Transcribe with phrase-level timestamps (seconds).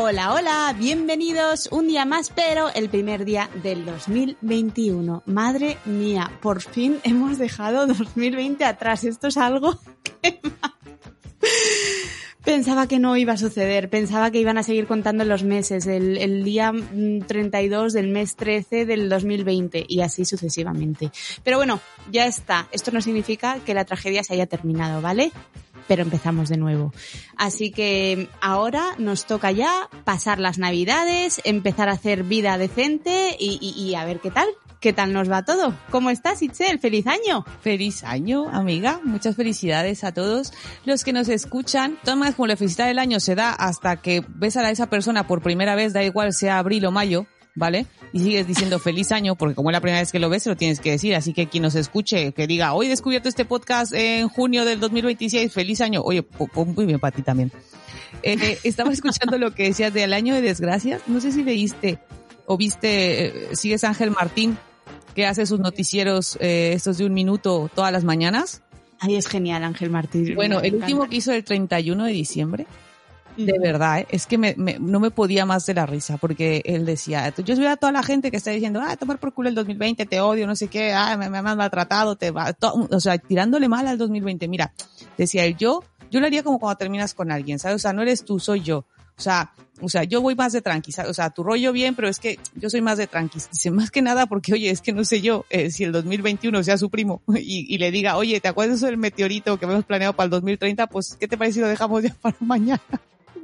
[0.00, 5.24] Hola, hola, bienvenidos un día más, pero el primer día del 2021.
[5.26, 9.02] Madre mía, por fin hemos dejado 2020 atrás.
[9.02, 9.76] Esto es algo
[10.22, 10.40] que
[12.44, 13.90] pensaba que no iba a suceder.
[13.90, 16.72] Pensaba que iban a seguir contando los meses, el, el, día
[17.26, 21.10] 32 del mes 13 del 2020 y así sucesivamente.
[21.42, 21.80] Pero bueno,
[22.12, 22.68] ya está.
[22.70, 25.32] Esto no significa que la tragedia se haya terminado, ¿vale?
[25.88, 26.92] Pero empezamos de nuevo.
[27.36, 33.94] Así que ahora nos toca ya pasar las navidades, empezar a hacer vida decente y,
[33.94, 34.46] a ver qué tal.
[34.80, 35.74] ¿Qué tal nos va todo?
[35.90, 36.78] ¿Cómo estás, Itzel?
[36.78, 37.44] ¡Feliz año!
[37.62, 39.00] Feliz año, amiga.
[39.02, 40.52] Muchas felicidades a todos
[40.84, 41.98] los que nos escuchan.
[42.04, 45.42] Tomas como la felicidad del año se da hasta que ves a esa persona por
[45.42, 47.26] primera vez, da igual sea abril o mayo,
[47.58, 47.86] ¿vale?
[48.12, 50.50] Y sigues diciendo feliz año, porque como es la primera vez que lo ves, se
[50.50, 51.14] lo tienes que decir.
[51.14, 54.80] Así que quien nos escuche, que diga, hoy he descubierto este podcast en junio del
[54.80, 56.02] 2026, feliz año.
[56.02, 56.24] Oye,
[56.54, 57.52] muy bien para ti también.
[58.22, 61.02] Eh, estaba escuchando lo que decías del año de desgracias.
[61.06, 61.98] No sé si leíste
[62.46, 64.56] o viste, eh, sigues Ángel Martín,
[65.14, 68.62] que hace sus noticieros, eh, estos de un minuto todas las mañanas.
[69.00, 70.34] Ay, es genial Ángel Martín.
[70.34, 72.66] Bueno, el último que hizo el 31 de diciembre
[73.38, 74.06] de verdad, ¿eh?
[74.10, 77.56] es que me, me, no me podía más de la risa, porque él decía, yo
[77.56, 80.20] veo a toda la gente que está diciendo, ah, tomar por culo el 2020, te
[80.20, 83.86] odio, no sé qué, ah, me, me has maltratado, te va, o sea, tirándole mal
[83.86, 84.48] al 2020.
[84.48, 84.72] Mira,
[85.16, 87.76] decía él, yo, yo lo haría como cuando terminas con alguien, ¿sabes?
[87.76, 88.78] O sea, no eres tú, soy yo.
[89.16, 92.08] O sea, o sea, yo voy más de tranqui, o sea, tu rollo bien, pero
[92.08, 93.38] es que yo soy más de tranqui.
[93.50, 96.62] Dice, más que nada porque, oye, es que no sé yo, eh, si el 2021
[96.62, 100.14] sea su primo y, y, le diga, oye, ¿te acuerdas del meteorito que hemos planeado
[100.14, 100.86] para el 2030?
[100.88, 102.82] Pues, ¿qué te parece si lo dejamos ya para mañana?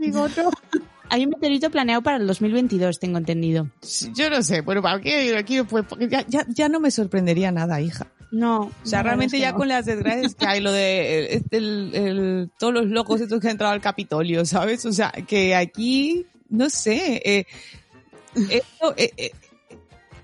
[0.00, 0.50] Digo, no.
[1.10, 3.69] Hay un meteorito planeado para el 2022, tengo entendido.
[4.15, 5.37] Yo no sé, bueno, ¿para qué?
[5.37, 8.10] Aquí, pues, ya, ya, ya no me sorprendería nada, hija.
[8.32, 8.62] No.
[8.62, 9.59] O sea, no, realmente ya no.
[9.59, 13.49] con las desgracias que hay, lo de el, el, el, todos los locos estos que
[13.49, 14.84] han entrado al Capitolio, ¿sabes?
[14.87, 17.47] O sea, que aquí, no sé, eh,
[18.50, 19.31] esto, eh, eh,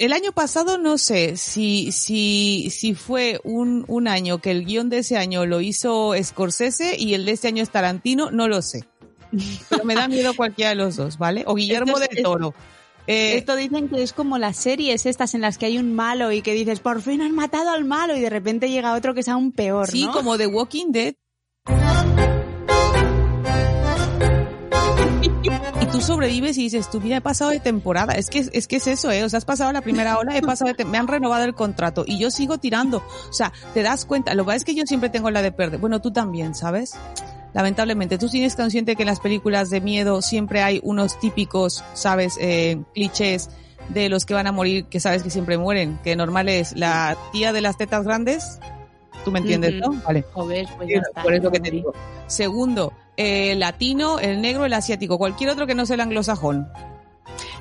[0.00, 4.88] el año pasado no sé si, si, si fue un, un año que el guion
[4.88, 8.62] de ese año lo hizo Scorsese y el de este año es Tarantino, no lo
[8.62, 8.88] sé.
[9.68, 11.44] Pero me da miedo cualquiera de los dos, ¿vale?
[11.46, 12.54] O Guillermo del Toro.
[13.06, 16.30] Eh, Esto dicen que es como las series estas en las que hay un malo
[16.32, 19.20] y que dices, por fin han matado al malo y de repente llega otro que
[19.20, 20.12] es aún peor, sí, ¿no?
[20.12, 21.14] como The Walking Dead.
[25.80, 28.14] Y tú sobrevives y dices, tú mira, he pasado de temporada.
[28.14, 29.24] Es que, es que es eso, eh.
[29.24, 32.04] O sea, has pasado la primera ola, he pasado de me han renovado el contrato
[32.06, 32.98] y yo sigo tirando.
[33.28, 34.34] O sea, te das cuenta.
[34.34, 35.80] Lo que pasa es que yo siempre tengo la de perder.
[35.80, 36.92] Bueno, tú también, ¿sabes?
[37.52, 42.36] Lamentablemente, tú tienes consciente que en las películas de miedo siempre hay unos típicos, ¿sabes?
[42.40, 43.50] Eh, clichés
[43.88, 45.98] de los que van a morir, que sabes que siempre mueren.
[46.04, 48.60] Que normal es la tía de las tetas grandes.
[49.24, 49.74] Tú me entiendes.
[49.74, 49.92] ¿no?
[50.04, 50.24] Vale.
[50.32, 51.22] Joder, pues ya está.
[51.22, 51.92] Por eso que te digo.
[52.26, 56.68] Segundo, el latino, el negro, el asiático, cualquier otro que no sea el anglosajón.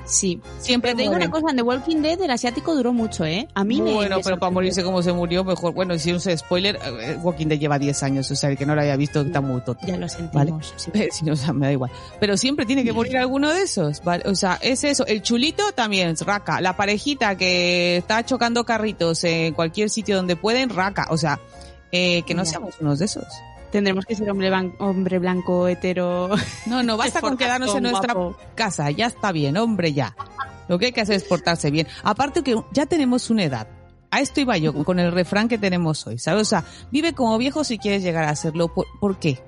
[0.04, 0.40] Sí.
[0.58, 3.48] Siempre te digo una cosa, en The Walking Dead el asiático duró mucho, ¿eh?
[3.54, 3.94] A mí me...
[3.94, 5.72] Bueno, me pero para morirse como se murió, mejor.
[5.72, 8.74] Bueno, si sé, spoiler, eh, Walking Dead lleva 10 años, o sea, el que no
[8.74, 9.86] lo haya visto está muy tonto.
[9.86, 10.74] Ya lo sentimos.
[10.76, 10.90] sí.
[11.10, 11.90] Si no, o sea, me da igual.
[12.18, 14.24] Pero siempre tiene que morir alguno de esos, ¿vale?
[14.26, 15.06] O sea, es eso.
[15.06, 16.60] El chulito también, raca.
[16.60, 21.06] La parejita que está chocando carritos en cualquier sitio donde pueden, raca.
[21.10, 21.40] O sea,
[21.92, 23.26] eh, que no seamos unos de esos.
[23.70, 26.30] Tendremos que ser hombre, blanco, hetero...
[26.66, 28.36] No, no, basta con quedarnos en nuestra guapo.
[28.54, 30.16] casa, ya está bien, hombre, ya.
[30.68, 31.86] Lo que hay que hacer es portarse bien.
[32.02, 33.68] Aparte que ya tenemos una edad.
[34.10, 36.42] a esto iba yo con el refrán que tenemos hoy, ¿sabes?
[36.42, 38.34] O sea, vive como viejo si quieres llegar a.
[38.34, 39.42] ¿Por, por qué?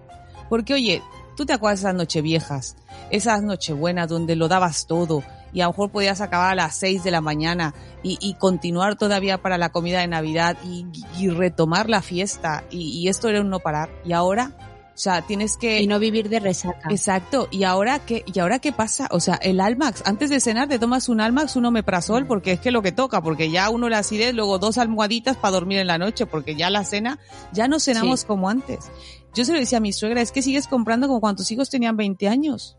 [0.48, 1.02] Porque, oye,
[1.36, 2.76] tú te acuerdas de esas nocheviejas,
[3.10, 5.22] esas nochebuenas donde lo dabas todo
[5.52, 8.96] y a lo mejor podías acabar a las 6 de la mañana y, y continuar
[8.96, 10.87] todavía para la comida de Navidad y,
[11.19, 13.90] y retomar la fiesta y, y esto era un no parar.
[14.04, 14.52] Y ahora,
[14.94, 15.81] o sea, tienes que...
[15.81, 16.88] Y no vivir de resaca.
[16.90, 17.49] Exacto.
[17.50, 19.08] ¿Y ahora qué, y ahora qué pasa?
[19.10, 22.60] O sea, el Almax, antes de cenar te tomas un Almax, un omeprazol, porque es
[22.60, 25.87] que lo que toca, porque ya uno la acidez, luego dos almohaditas para dormir en
[25.87, 27.19] la noche, porque ya la cena,
[27.52, 28.26] ya no cenamos Sí.
[28.26, 28.90] como antes.
[29.34, 31.70] Yo se lo decía a mi suegra, es que sigues comprando como cuando tus hijos
[31.70, 32.76] tenían 20 años.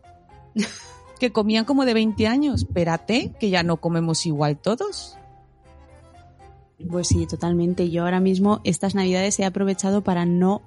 [1.24, 2.62] que comían como de 20 años.
[2.62, 5.16] Espérate, que ya no comemos igual todos.
[6.90, 7.88] Pues sí, totalmente.
[7.90, 10.60] Yo ahora mismo estas navidades he aprovechado para no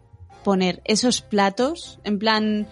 [0.44, 2.68] poner esos platos, en plan,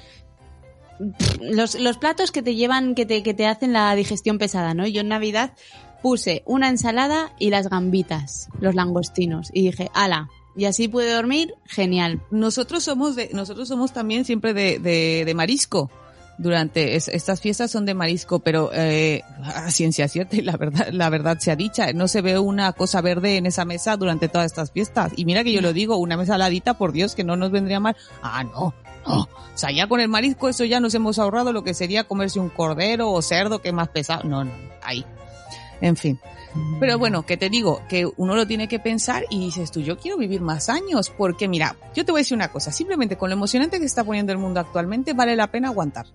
[1.40, 4.88] los, los platos que te llevan, que te, que te hacen la digestión pesada, ¿no?
[4.88, 5.54] Yo en Navidad
[6.02, 11.54] puse una ensalada y las gambitas, los langostinos, y dije, ala, y así pude dormir,
[11.66, 12.22] genial.
[12.32, 15.92] Nosotros somos de, nosotros somos también siempre de, de, de marisco.
[16.38, 20.90] Durante es- estas fiestas son de marisco, pero eh, a ciencia cierta y la verdad,
[20.92, 24.48] la verdad sea dicha, no se ve una cosa verde en esa mesa durante todas
[24.48, 25.14] estas fiestas.
[25.16, 27.80] Y mira que yo lo digo, una mesa ladita, por Dios, que no nos vendría
[27.80, 27.96] mal.
[28.22, 28.74] Ah, no,
[29.08, 29.22] no.
[29.22, 32.40] O sea, ya con el marisco eso ya nos hemos ahorrado lo que sería comerse
[32.42, 34.24] un cordero o cerdo, que es más pesado.
[34.28, 34.52] No, no,
[34.84, 35.06] ahí.
[35.80, 36.20] En fin.
[36.80, 39.98] Pero bueno, que te digo, que uno lo tiene que pensar y dices tú, yo
[39.98, 43.30] quiero vivir más años, porque mira, yo te voy a decir una cosa, simplemente con
[43.30, 46.06] lo emocionante que se está poniendo el mundo actualmente, vale la pena aguantar.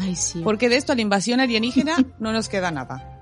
[0.00, 0.40] Ay, sí.
[0.42, 3.12] Porque de esto a la invasión alienígena no nos queda nada.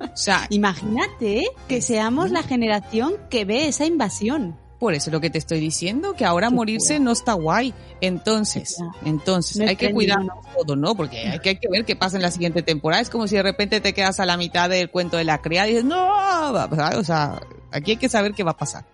[0.00, 4.56] O sea, Imagínate que seamos la generación que ve esa invasión.
[4.78, 7.74] por eso es lo que te estoy diciendo, que ahora Qué morirse no está guay.
[8.00, 9.08] Entonces, Ya.
[9.08, 10.94] entonces, hay que cuidarnos todo, ¿no?
[10.94, 13.00] Porque hay que, hay que ver qué pasa en la siguiente temporada.
[13.02, 15.66] Es como si de repente te quedas a la mitad del cuento de la criada
[15.68, 16.06] y dices, no,
[16.76, 16.98] ¿sabes?
[16.98, 17.40] o sea,
[17.72, 18.84] aquí hay que saber qué va a pasar.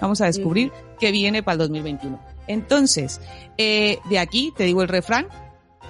[0.00, 2.20] Vamos a descubrir qué viene para el 2021.
[2.48, 3.20] Entonces,
[3.56, 5.28] eh, de aquí te digo el refrán.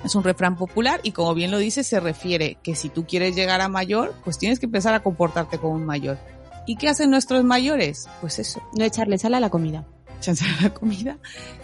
[0.05, 3.35] Es un refrán popular y como bien lo dice, se refiere que si tú quieres
[3.35, 6.19] llegar a mayor, pues tienes que empezar a comportarte como un mayor.
[6.67, 8.09] ¿Y qué hacen nuestros mayores?
[8.21, 9.87] Pues eso, No echarle sal a la comida.
[10.19, 11.19] echarse la comida,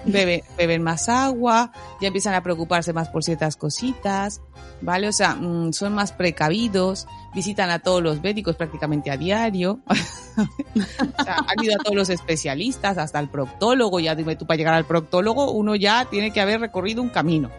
[0.05, 4.41] beben, beben más agua, ya empiezan a preocuparse más por ciertas cositas,
[4.81, 5.09] ¿vale?
[5.09, 9.81] O sea, mm, son más precavidos, visitan a todos los médicos prácticamente a diario,
[10.37, 14.59] o sea, han ido a todos los especialistas, hasta el proctólogo, ya dime tú, para
[14.59, 17.51] llegar al proctólogo uno ya tiene que haber recorrido un camino.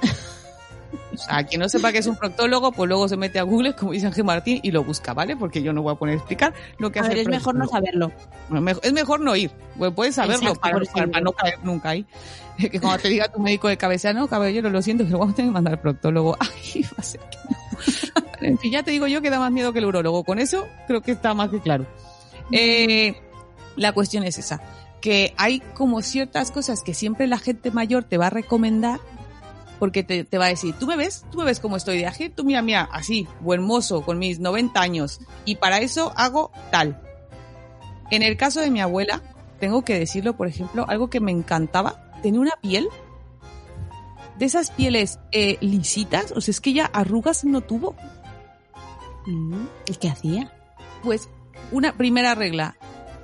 [1.16, 3.92] Sea, quien no sepa qué es un proctólogo, pues luego se mete a Google, como
[3.92, 5.36] dice Ángel Martín, y lo busca, ¿vale?
[5.36, 7.54] Porque yo no voy a poner a explicar lo que A hace ver, es mejor
[7.54, 8.10] no saberlo.
[8.82, 9.50] Es mejor no ir.
[9.78, 12.06] Pues puedes saberlo Exacto, para, no caer nunca ahí.
[12.58, 15.36] Que cuando te diga tu médico de cabecera, no, caballero, lo siento, pero vamos a
[15.36, 16.36] tener que mandar al proctólogo.
[16.40, 18.24] Ay, va a ser que no.
[18.40, 20.24] En fin, ya te digo yo que da más miedo que el urólogo.
[20.24, 21.86] Con eso creo que está más que claro.
[22.52, 23.14] Eh,
[23.76, 24.60] la cuestión es esa.
[25.00, 29.00] Que hay como ciertas cosas que siempre la gente mayor te va a recomendar
[29.84, 32.06] porque te, te va a decir, tú me ves, tú me ves cómo estoy de
[32.06, 36.50] ágil, tú mira, mira, así, buen mozo, con mis 90 años, y para eso hago
[36.70, 37.02] tal.
[38.10, 39.20] En el caso de mi abuela,
[39.60, 42.88] tengo que decirlo, por ejemplo, algo que me encantaba, tenía una piel
[44.38, 47.94] de esas pieles eh, lisitas, o sea, es que ya arrugas no tuvo.
[49.26, 50.50] Mm, ¿Y qué hacía?
[51.02, 51.28] Pues
[51.72, 52.78] una primera regla,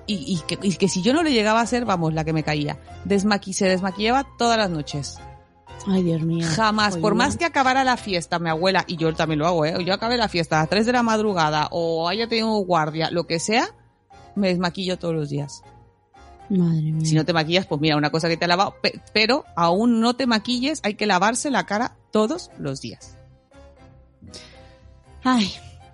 [0.06, 2.34] y, y que, y que si yo no le llegaba a hacer, vamos, la que
[2.34, 5.18] me caía, desmaqui, se desmaquillaba todas las noches.
[5.86, 6.46] Ay, Dios mío.
[6.54, 9.74] Jamás, por más que acabara la fiesta, mi abuela, y yo también lo hago, ¿eh?
[9.84, 13.26] yo acabé la fiesta a las 3 de la madrugada o haya tenido guardia, lo
[13.26, 13.68] que sea,
[14.36, 15.62] me desmaquillo todos los días.
[16.50, 17.04] Madre mía.
[17.06, 20.00] Si no te maquillas, pues mira, una cosa que te ha lavado, pe- pero aún
[20.00, 23.16] no te maquilles, hay que lavarse la cara todos los días.
[25.22, 25.52] Ay,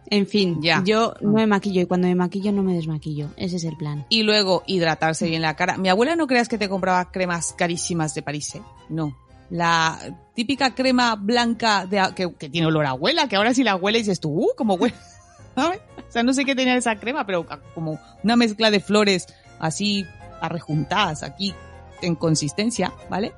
[0.09, 0.83] en fin, Ya.
[0.85, 3.29] yo no me maquillo y cuando me maquillo no me desmaquillo.
[3.37, 4.07] Ese es el plan.
[4.09, 5.77] Y luego hidratarse bien la cara.
[5.79, 8.63] Mi abuela no creas que te compraba cremas carísimas de París, ¿eh?
[8.89, 9.17] No.
[9.51, 9.99] La
[10.35, 13.99] típica crema blanca de, que, que tiene olor a abuela, que ahora si la huele
[13.99, 14.95] dices tú, uh, como huele.
[15.55, 15.81] ¿Sabes?
[15.97, 19.27] O sea, no sé qué tenía esa crema, pero como una mezcla de flores
[19.59, 20.05] así
[20.41, 21.55] arrejuntadas aquí
[22.03, 23.33] en consistencia, ¿vale?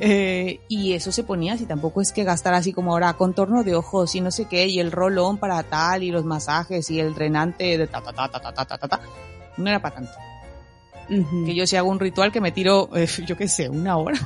[0.00, 3.74] Eh, y eso se ponía así, tampoco es que gastar así como ahora contorno de
[3.74, 7.14] ojos y no sé qué, y el rolón para tal, y los masajes, y el
[7.14, 8.88] drenante de ta ta ta ta ta ta ta ta.
[8.88, 9.00] ta.
[9.56, 10.12] No era para tanto.
[11.08, 14.18] Que yo si hago un ritual que me tiro, eh, yo qué sé, una hora.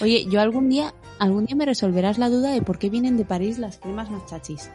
[0.00, 3.24] Oye, yo algún día, algún día me resolverás la duda de por qué vienen de
[3.24, 4.70] París las cremas más chachis.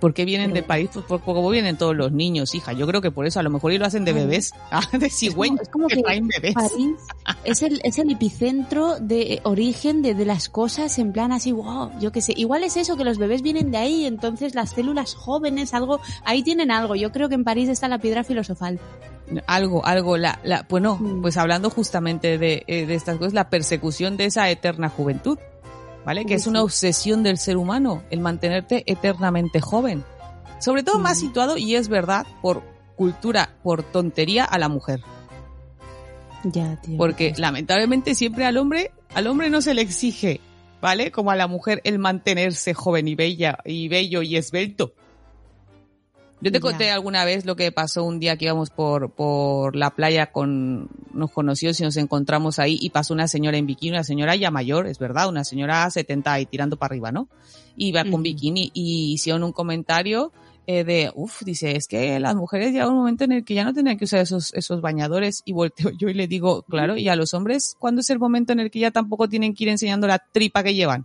[0.00, 0.88] ¿Por qué vienen de París?
[0.94, 2.72] Pues por como vienen todos los niños, hija.
[2.72, 5.10] Yo creo que por eso, a lo mejor y lo hacen de bebés, ah, de
[5.10, 6.54] cigüeños, es como que que traen bebés.
[6.54, 6.96] París
[7.44, 11.90] es el, es el epicentro de origen de, de las cosas en plan así, wow,
[12.00, 12.32] yo qué sé.
[12.34, 16.42] Igual es eso, que los bebés vienen de ahí, entonces las células jóvenes, algo, ahí
[16.42, 16.96] tienen algo.
[16.96, 18.80] Yo creo que en París está la piedra filosofal.
[19.46, 21.22] Algo, algo, la, la, bueno, Mm.
[21.22, 25.38] pues hablando justamente de, eh, de estas cosas, la persecución de esa eterna juventud,
[26.04, 26.24] ¿vale?
[26.24, 30.04] Que es una obsesión del ser humano, el mantenerte eternamente joven.
[30.58, 31.20] Sobre todo más Mm.
[31.20, 32.62] situado, y es verdad, por
[32.96, 35.00] cultura, por tontería a la mujer.
[36.44, 36.96] Ya, tío.
[36.96, 40.40] Porque lamentablemente siempre al hombre, al hombre no se le exige,
[40.80, 41.10] ¿vale?
[41.12, 44.92] Como a la mujer el mantenerse joven y bella, y bello y esbelto.
[46.42, 46.60] Yo te Ya.
[46.60, 50.88] conté alguna vez lo que pasó un día que íbamos por, por la playa con
[51.12, 54.50] unos conocidos y nos encontramos ahí y pasó una señora en bikini, una señora ya
[54.50, 57.28] mayor, es verdad, una señora 70 y tirando para arriba, ¿no?
[57.76, 58.22] Iba con Ujú.
[58.22, 60.32] bikini y hicieron un comentario
[60.66, 63.64] eh, de, uff, dice, es que las mujeres llega un momento en el que ya
[63.64, 67.08] no tenían que usar esos, esos bañadores y volteo yo y le digo, claro, y
[67.08, 69.70] a los hombres, ¿cuándo es el momento en el que ya tampoco tienen que ir
[69.70, 71.04] enseñando la tripa que llevan?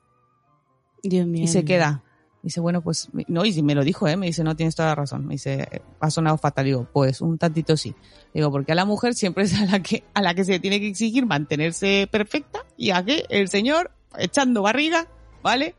[1.04, 1.44] Dios mío.
[1.44, 2.04] Y se queda.
[2.46, 4.16] Dice, bueno, pues, no, y me lo dijo, ¿eh?
[4.18, 5.26] Me dice, no, tienes toda la razón.
[5.26, 6.66] Me dice, ha sonado fatal.
[6.66, 7.96] Digo, pues, un tantito sí.
[8.36, 10.80] Digo, porque a la mujer siempre es a la que, a la que se tiene
[10.80, 15.08] que exigir mantenerse perfecta y a que el señor echando barriga,
[15.42, 15.74] ¿vale?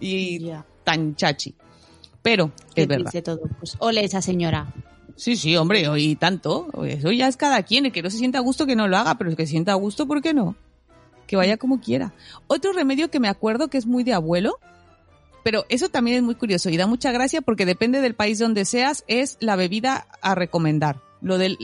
[0.00, 0.64] Y Ya.
[0.84, 1.54] tan chachi.
[2.22, 3.10] Pero, es verdad.
[3.10, 3.42] triste todo.
[3.58, 4.72] Pues ole esa señora.
[5.16, 6.68] Sí, sí, hombre, y tanto.
[6.82, 7.84] Eso ya es cada quien.
[7.84, 9.50] El que no se sienta a gusto, que no lo haga, pero el que se
[9.50, 10.56] sienta a gusto, ¿por qué no?
[11.26, 12.14] Que vaya como quiera.
[12.46, 14.58] Otro remedio que me acuerdo que es muy de abuelo,
[15.46, 18.64] pero eso también es muy curioso y da mucha gracia porque depende del país donde
[18.64, 21.02] seas, es la bebida a recomendar.
[21.20, 21.56] Lo de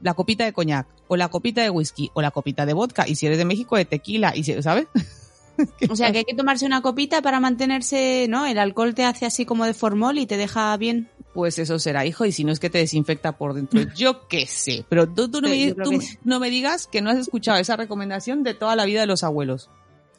[0.00, 3.16] la copita de coñac, o la copita de whisky, o la copita de vodka, y
[3.16, 4.86] si eres de México, de tequila, y si, ¿sabes?
[5.90, 8.46] O sea, que hay que tomarse una copita para mantenerse, ¿no?
[8.46, 11.08] El alcohol te hace así como de formol y te deja bien.
[11.34, 13.80] Pues eso será, hijo, y si no es que te desinfecta por dentro.
[13.96, 14.84] Yo qué sé.
[14.88, 17.74] Pero tú, tú no, me, tú que no me digas que no has escuchado esa
[17.74, 19.68] recomendación de toda la vida de los abuelos.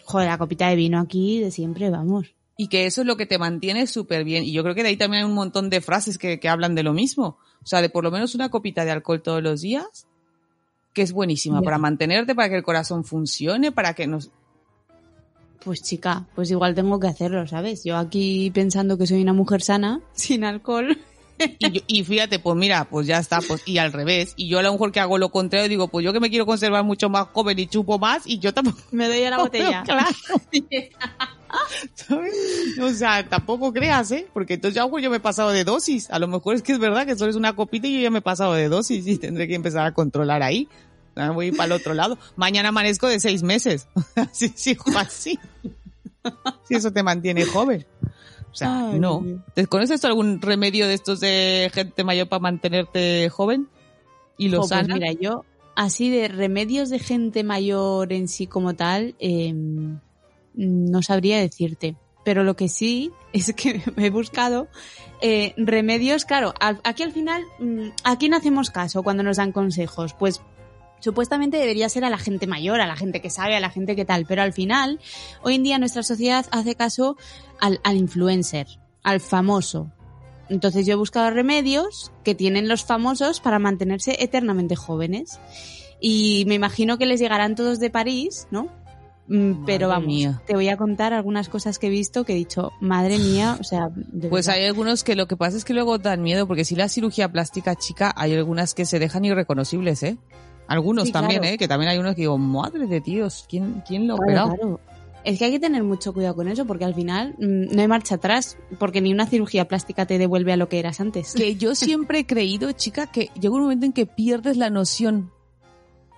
[0.04, 2.37] Joder, la copita de vino aquí de siempre, vamos.
[2.58, 4.44] Y que eso es lo que te mantiene súper bien.
[4.44, 6.74] Y yo creo que de ahí también hay un montón de frases que, que hablan
[6.74, 7.38] de lo mismo.
[7.64, 10.08] O sea, de por lo menos una copita de alcohol todos los días,
[10.94, 14.32] que es buenísima para mantenerte, para que el corazón funcione, para que nos...
[15.64, 17.84] Pues chica, pues igual tengo que hacerlo, ¿sabes?
[17.84, 20.98] Yo aquí pensando que soy una mujer sana, sin alcohol.
[21.60, 24.34] Y, yo- y fíjate, pues mira, pues ya está, pues y al revés.
[24.38, 26.48] Y yo a lo mejor que hago lo contrario, digo, pues yo que me quiero
[26.48, 28.80] conservar mucho más joven y chupo más, y yo tampoco...
[28.92, 29.84] Me doy a la botella.
[29.84, 30.08] Claro.
[31.94, 32.34] ¿Sabes?
[32.82, 34.28] O sea, tampoco creas, ¿eh?
[34.34, 36.10] Porque entonces ya yo me he pasado de dosis.
[36.12, 38.12] A lo mejor es que es verdad que solo es una copita y yo ya
[38.12, 40.68] me he pasado de dosis y tendré que empezar a controlar ahí.
[41.16, 42.18] Ah, Voy a ir para el otro lado.
[42.36, 43.88] Mañana amanezco de seis meses.
[44.32, 45.40] Sí, sí, así.
[46.68, 47.86] Si eso te mantiene joven.
[48.52, 49.22] O sea, Ay, no.
[49.22, 49.42] Dios.
[49.54, 53.68] ¿Te conoces algún remedio de estos de gente mayor para mantenerte joven?
[54.38, 54.94] Y lo pues sana.
[54.96, 55.44] mira, yo
[55.76, 59.54] así de remedios de gente mayor en sí como tal, eh,
[60.58, 61.96] no sabría decirte.
[62.26, 64.68] Pero lo que sí es que he buscado
[65.22, 70.14] eh, remedios, claro, aquí al final, mm, ¿a quién hacemos caso cuando nos dan consejos?
[70.14, 70.42] Pues
[71.00, 73.96] supuestamente debería ser a la gente mayor, a la gente que sabe, a la gente
[73.96, 75.00] que tal, pero al final,
[75.42, 77.16] hoy en día nuestra sociedad hace caso
[77.60, 78.68] al influencer,
[79.04, 79.92] al famoso.
[80.50, 85.40] Entonces yo he buscado remedios que tienen los famosos para mantenerse eternamente jóvenes.
[86.00, 88.70] Y me imagino que les llegarán todos de París, ¿no?
[89.30, 90.42] Mm, Pero Madre vamos, mía.
[90.48, 93.64] te voy a contar algunas cosas que he visto que he dicho, madre mía, o
[93.64, 93.90] sea,
[94.30, 96.88] Pues hay algunos que lo que pasa es que luego dan miedo, porque si la
[96.88, 100.18] cirugía plástica chica, hay algunas que se dejan irreconocibles, ¿eh?
[100.68, 101.56] Algunos Sí, también, claro.
[101.56, 101.58] ¿eh?
[101.58, 104.56] Que también hay unos que digo, madre de Dios, ¿quién, quién lo ha Claro, operado?
[104.56, 104.80] claro.
[105.24, 107.88] Es que hay que tener mucho cuidado con eso porque al final mm, no hay
[107.90, 111.34] marcha atrás porque ni una cirugía plástica te devuelve a lo que eras antes.
[111.34, 115.32] Que yo siempre he creído, chica, que llega un momento en que pierdes la noción.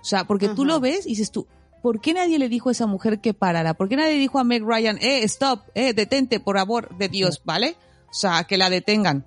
[0.00, 1.46] O sea, porque tú lo ves y dices tú,
[1.82, 3.74] ¿por qué nadie le dijo a esa mujer que parara?
[3.74, 7.42] ¿Por qué nadie dijo a Meg Ryan, eh, stop, eh, detente, por amor de Dios,
[7.44, 7.76] ¿vale?
[8.10, 9.26] O sea, que la detengan.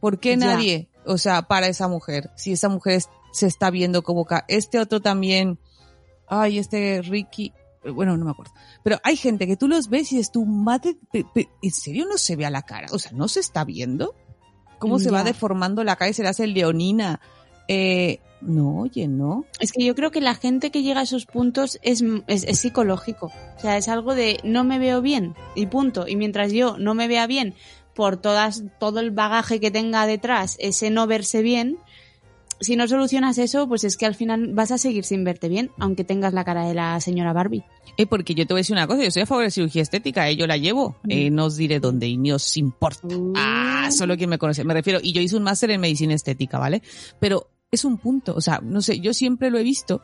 [0.00, 0.46] ¿Por qué Ya.
[0.46, 2.30] nadie, o sea, para esa mujer?
[2.36, 5.58] Si esa mujer es- se está viendo como ca- este otro también,
[6.28, 7.52] ay, este Ricky,
[7.94, 8.52] bueno, no me acuerdo.
[8.82, 10.96] Pero hay gente que tú los ves y dices, tu madre,
[11.62, 12.88] ¿en serio no se ve a la cara?
[12.92, 14.14] O sea, ¿no se está viendo?
[14.78, 17.20] ¿Cómo se va deformando la cara y se le hace leonina?
[17.68, 19.44] Eh, no, oye, no.
[19.60, 22.58] Es que yo creo que la gente que llega a esos puntos es, es, es
[22.58, 23.32] psicológico.
[23.56, 26.06] O sea, es algo de no me veo bien y punto.
[26.06, 27.54] Y mientras yo no me vea bien
[27.94, 31.78] por todas, todo el bagaje que tenga detrás, ese no verse bien,
[32.60, 35.70] si no solucionas eso, pues es que al final vas a seguir sin verte bien,
[35.78, 37.64] aunque tengas la cara de la señora Barbie.
[37.96, 39.82] Eh, porque yo te voy a decir una cosa, yo soy a favor de cirugía
[39.82, 43.06] estética, eh, yo la llevo, eh, no os diré dónde y ni os importa.
[43.06, 43.32] Uh.
[43.36, 46.58] Ah, solo quien me conoce, me refiero, y yo hice un máster en medicina estética,
[46.58, 46.82] ¿vale?
[47.18, 50.00] Pero es un punto, o sea, no sé, yo siempre lo he visto,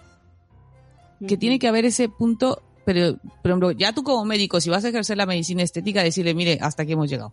[1.26, 4.84] que tiene que haber ese punto, pero, por ejemplo, ya tú como médico, si vas
[4.84, 7.32] a ejercer la medicina estética, decirle, mire, hasta aquí hemos llegado.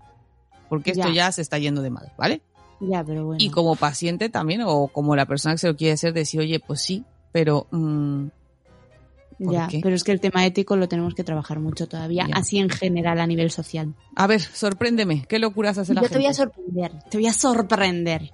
[0.69, 1.13] Porque esto Ya.
[1.13, 2.43] ya se está yendo de mal, ¿vale?
[2.79, 3.43] Ya, pero bueno.
[3.43, 6.59] Y como paciente también, o como la persona que se lo quiere hacer, decir, oye,
[6.59, 8.25] pues sí, pero mm,
[9.43, 9.79] ¿por ya, qué?
[9.81, 12.35] pero es que el tema ético lo tenemos que trabajar mucho todavía, Ya.
[12.35, 13.95] así en general a nivel social.
[14.15, 16.43] a ver, sorpréndeme, ¿qué locuras hace la Yo te voy a gente?
[16.43, 18.31] sorprender, te voy a sorprender.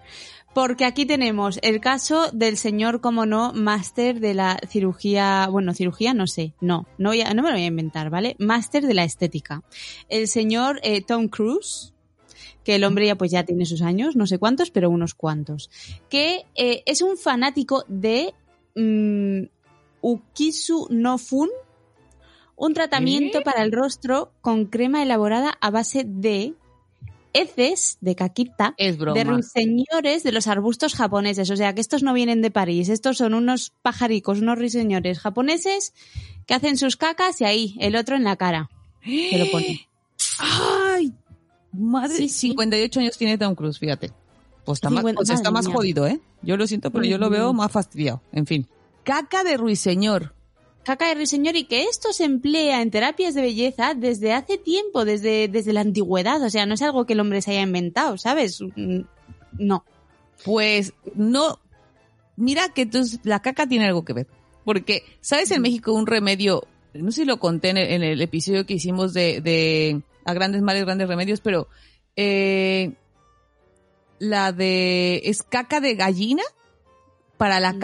[0.55, 6.13] Porque aquí tenemos el caso del señor, como no, máster de la cirugía, bueno, cirugía
[6.13, 8.38] no sé, no, no, voy a- no me lo voy a inventar, ¿vale?
[8.39, 9.63] Máster de la estética.
[10.07, 11.93] El señor eh, Tom Cruise,
[12.63, 15.69] que el hombre ya pues ya tiene sus años, no sé cuántos, pero unos cuantos,
[16.09, 18.33] que eh, es un fanático de
[18.75, 19.47] mm,
[20.00, 21.50] Ukisu no Fun,
[22.55, 23.41] un tratamiento ¿Eh?
[23.43, 26.53] para el rostro con crema elaborada a base de
[27.35, 29.17] heces de caquita Es broma.
[29.17, 31.49] de ruiseñores de los arbustos japoneses.
[31.51, 32.89] O sea, que estos no vienen de París.
[32.89, 35.93] Estos son unos pajaricos, unos ruiseñores japoneses
[36.47, 38.69] que hacen sus cacas y ahí, el otro en la cara.
[39.03, 39.87] Se lo pone.
[40.39, 41.13] ¡Ay!
[41.71, 42.47] Madre, Sí, sí.
[42.49, 44.11] 58 años tiene Tom Cruise, fíjate.
[44.63, 46.19] Pues está, más, 50 pues está más jodido, ¿eh?
[46.41, 48.21] Yo lo siento, pero yo lo veo más fastidiado.
[48.31, 48.67] En fin.
[49.03, 50.33] Caca de ruiseñor.
[50.85, 55.03] Caca de ruiseñor y que esto se emplea en terapias de belleza desde hace tiempo,
[55.03, 56.41] desde, desde la antigüedad.
[56.43, 58.61] O sea, no es algo que el hombre se haya inventado, ¿sabes?
[58.61, 59.01] Mm,
[59.57, 59.83] No.
[60.43, 61.59] Pues no.
[62.37, 64.27] Mira que entonces la caca tiene algo que ver.
[64.63, 66.67] Porque, ¿sabes en México un remedio?
[66.93, 70.33] No sé si lo conté en el, en el episodio que hicimos de, de A
[70.33, 71.67] Grandes Males, Grandes Remedios, pero
[72.15, 72.93] eh,
[74.19, 75.21] la de.
[75.25, 76.43] ¿Es caca de gallina?
[77.37, 77.79] Para la Mm.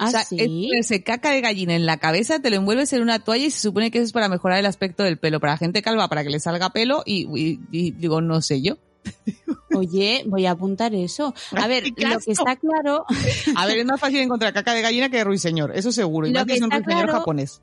[0.00, 0.36] ¿Ah, o sea, sí?
[0.38, 3.50] es ponerse caca de gallina en la cabeza, te lo envuelves en una toalla y
[3.50, 5.38] se supone que eso es para mejorar el aspecto del pelo.
[5.40, 8.76] Para gente calva, para que le salga pelo y, y- y digo, no sé yo.
[9.74, 11.34] Oye, voy a apuntar eso.
[11.52, 13.04] A ver, ¡Qué lo que está claro
[13.56, 16.26] A ver, es más fácil encontrar caca de gallina que de ruiseñor, eso seguro.
[16.26, 17.62] Y Lo más que es un ruiseñor claro- japonés.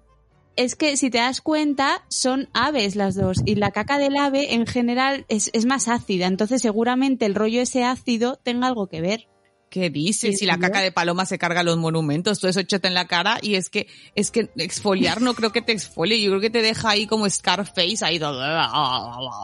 [0.55, 3.37] es que si te das cuenta, son aves las dos.
[3.45, 6.25] Y la caca del ave en general es, es más ácida.
[6.27, 9.27] Entonces seguramente el rollo ese ácido tenga algo que ver.
[9.69, 10.31] ¿Qué dices?
[10.31, 13.05] Sí, Si la caca de paloma se carga los monumentos, todo eso échate en la
[13.05, 16.49] cara y es que, es que exfoliar no creo que te exfolie, yo creo que
[16.49, 18.39] te deja ahí como Scarface ahí todo.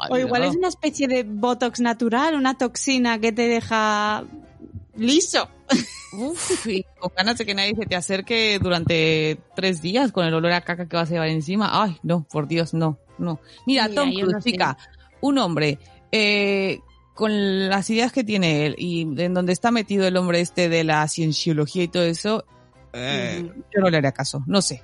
[0.09, 4.23] O igual es una especie de botox natural, una toxina que te deja
[4.95, 5.49] liso.
[6.13, 10.33] Uf, y con ganas de que nadie se te acerque durante tres días con el
[10.33, 11.69] olor a caca que vas a llevar encima.
[11.83, 13.39] Ay, no, por Dios, no, no.
[13.65, 14.51] Mira, Mira, Tom Cruise, no sé.
[14.51, 14.77] chica,
[15.21, 15.79] un hombre,
[16.11, 16.79] eh,
[17.13, 20.83] con las ideas que tiene él y en donde está metido el hombre este de
[20.83, 22.45] la cienciología y todo eso,
[22.93, 23.63] eh, Ujú.
[23.75, 24.83] yo no le haré caso, no sé.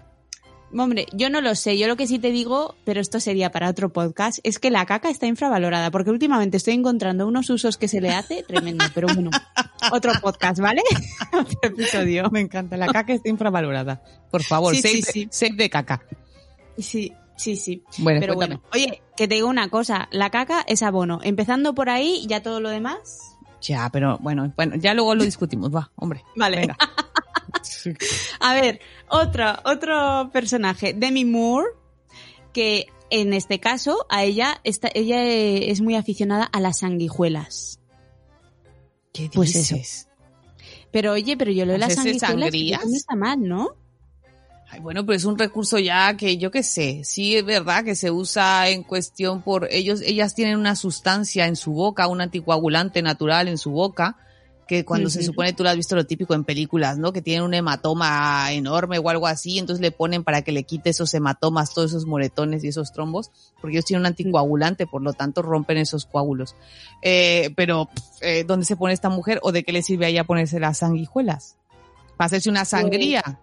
[0.77, 1.79] Hombre, yo no lo sé.
[1.79, 4.85] Yo lo que sí te digo, pero esto sería para otro podcast, es que la
[4.85, 8.85] caca está infravalorada, porque últimamente estoy encontrando unos usos que se le hace tremendo.
[8.93, 9.31] Pero bueno,
[9.91, 10.83] otro podcast, ¿vale?
[11.33, 12.29] otro episodio.
[12.29, 14.03] Me encanta, la caca está infravalorada.
[14.29, 15.27] Por favor, Sí, save, sí, de- sí.
[15.31, 16.03] save de caca.
[16.77, 17.83] Sí, sí, sí.
[17.97, 18.61] Bueno, Pero cuéntame.
[18.69, 21.19] bueno, oye, que te digo una cosa, la caca es abono.
[21.23, 23.37] Empezando por ahí, ya todo lo demás.
[23.61, 26.23] Ya, pero bueno, bueno, ya luego lo discutimos, va, hombre.
[26.35, 26.57] Vale.
[26.57, 26.77] Venga.
[28.39, 31.67] A ver, otro, otro personaje, Demi Moore,
[32.53, 37.79] que en este caso, a ella, está, ella es muy aficionada a las sanguijuelas.
[39.13, 40.07] ¿Qué Pues dices?
[40.91, 43.75] Pero oye, pero yo lo de las ¿Hacerse sanguijuelas eso no está mal, ¿no?
[44.71, 47.95] Ay, bueno, pero es un recurso ya que yo qué sé, sí es verdad que
[47.95, 53.01] se usa en cuestión por ellos, ellas tienen una sustancia en su boca, un anticoagulante
[53.01, 54.15] natural en su boca,
[54.67, 57.11] que cuando se supone, tú lo has visto lo típico en películas, ¿no?
[57.11, 60.91] Que tienen un hematoma enorme o algo así, entonces le ponen para que le quite
[60.91, 65.13] esos hematomas, todos esos moretones y esos trombos, porque ellos tienen un anticoagulante, por lo
[65.13, 66.55] tanto rompen esos coágulos.
[67.01, 67.89] Eh, pero,
[68.21, 70.77] eh, ¿dónde se pone esta mujer o de qué le sirve a ella ponerse las
[70.77, 71.57] sanguijuelas?
[72.15, 73.39] ¿Para hacerse una sangría?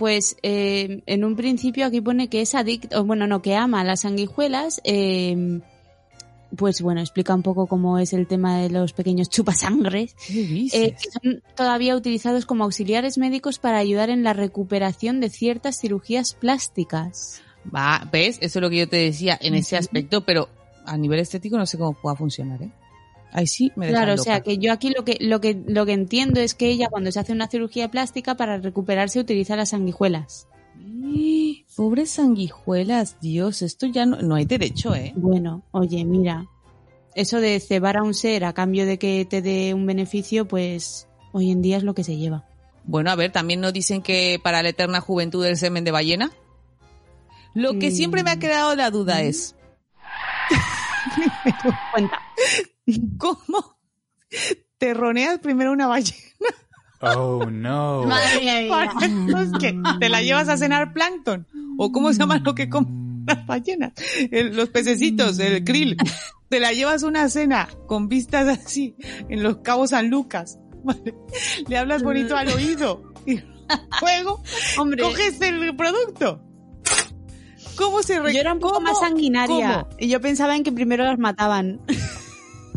[0.00, 4.00] Pues eh, en un principio aquí pone que es adicto, bueno, no, que ama las
[4.00, 4.80] sanguijuelas.
[4.82, 5.60] eh,
[6.56, 10.16] pues bueno, explica un poco cómo es el tema de los pequeños chupasangres.
[10.30, 15.78] Eh, que son todavía utilizados como auxiliares médicos para ayudar en la recuperación de ciertas
[15.78, 17.42] cirugías plásticas.
[17.72, 18.38] Va, ¿ves?
[18.40, 20.48] Eso es lo que yo te decía en ese aspecto, pero
[20.86, 22.70] a nivel estético no sé cómo pueda funcionar, ¿eh?
[23.32, 25.92] Ahí sí me Claro, o sea que yo aquí lo que, lo que lo que
[25.92, 30.48] entiendo es que ella cuando se hace una cirugía plástica para recuperarse utiliza las sanguijuelas.
[31.76, 35.12] Pobres sanguijuelas, Dios, esto ya no, no hay derecho, ¿eh?
[35.16, 36.46] Bueno, oye, mira,
[37.14, 41.08] eso de cebar a un ser a cambio de que te dé un beneficio, pues
[41.32, 42.46] hoy en día es lo que se lleva.
[42.84, 46.30] Bueno, a ver, también nos dicen que para la eterna juventud el semen de ballena.
[47.54, 48.40] Lo que siempre me ha Mm.
[48.40, 49.54] quedado la duda es,
[51.92, 52.20] Cuenta.
[53.18, 53.78] ¿cómo
[54.78, 56.18] te roneas primero una ballena?
[57.02, 58.04] Oh, no.
[58.04, 59.42] Madre mía, mía.
[59.42, 61.46] ¿Es que ¿Te la llevas a cenar plancton?
[61.78, 63.92] ¿O cómo se llama lo que comen las ballenas?
[64.30, 65.96] El- los pececitos, el krill.
[66.50, 68.96] Te la llevas a una cena con vistas así
[69.30, 70.58] en los cabos San Lucas.
[70.84, 71.14] ¿vale?
[71.68, 73.38] Le hablas bonito al oído y
[74.02, 74.42] luego
[74.78, 76.42] Hombre, coges el producto.
[77.76, 79.86] ¿Cómo se yo era un poco cómo- más sanguinaria.
[79.88, 79.96] cómo?
[79.98, 81.80] Y yo pensaba en que primero las mataban.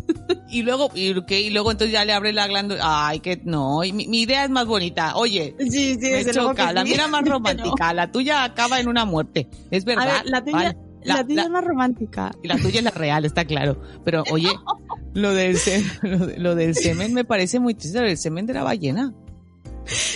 [0.48, 1.40] Y luego, y, ¿qué?
[1.40, 3.08] y luego entonces ya le abres la glándula.
[3.08, 3.82] Ay, que no.
[3.82, 5.16] y mi, mi idea es más bonita.
[5.16, 6.72] Oye, Sí, sí, me choca.
[6.72, 7.92] La mía era más romántica.
[7.92, 9.48] La tuya acaba en una muerte.
[9.70, 10.06] Es A verdad.
[10.22, 10.76] ver, la tuya, Vale.
[11.02, 12.30] la, La- tuya la- es más romántica.
[12.42, 13.80] Y la tuya es la real, está claro.
[14.04, 14.50] Pero oye,
[15.14, 18.54] lo del, semen, lo, lo del semen me parece muy triste, lo del semen de
[18.54, 19.12] la ballena.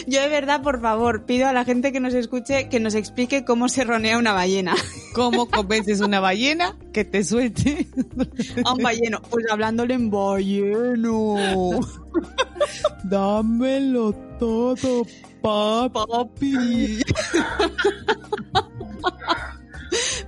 [0.07, 3.45] Yo de verdad, por favor, pido a la gente que nos escuche que nos explique
[3.45, 4.75] cómo se ronea una ballena.
[5.15, 7.89] ¿Cómo convences una ballena que te suelte?
[8.65, 9.21] A un balleno.
[9.31, 11.81] Pues hablándole en balleno.
[13.05, 15.07] Dámelo todo,
[15.43, 17.03] papi.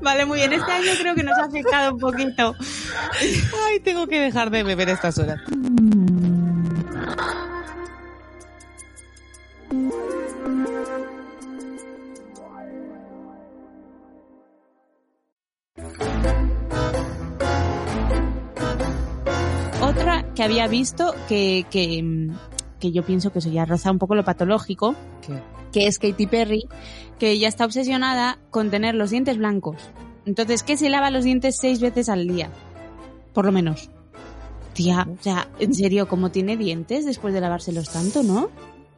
[0.00, 0.52] Vale, muy bien.
[0.52, 2.54] Este año creo que nos ha afectado un poquito.
[3.68, 5.40] Ay, tengo que dejar de beber estas horas.
[20.10, 22.36] Otra que había visto que, que, mm,
[22.80, 25.40] que yo pienso que eso ya roza un poco lo patológico, ¿Qué?
[25.72, 26.68] que es Katy Perry,
[27.20, 29.76] que ella está obsesionada con tener los dientes blancos.
[30.26, 32.50] Entonces, que se lava los dientes seis veces al día.
[33.32, 33.88] Por lo menos.
[34.72, 38.50] Tía, o sea, en serio, ¿cómo tiene dientes después de lavárselos tanto, no?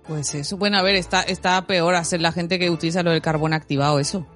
[0.08, 3.20] Pues eso, bueno, a ver, está, está peor hacer la gente que utiliza lo del
[3.20, 4.26] carbón activado, eso.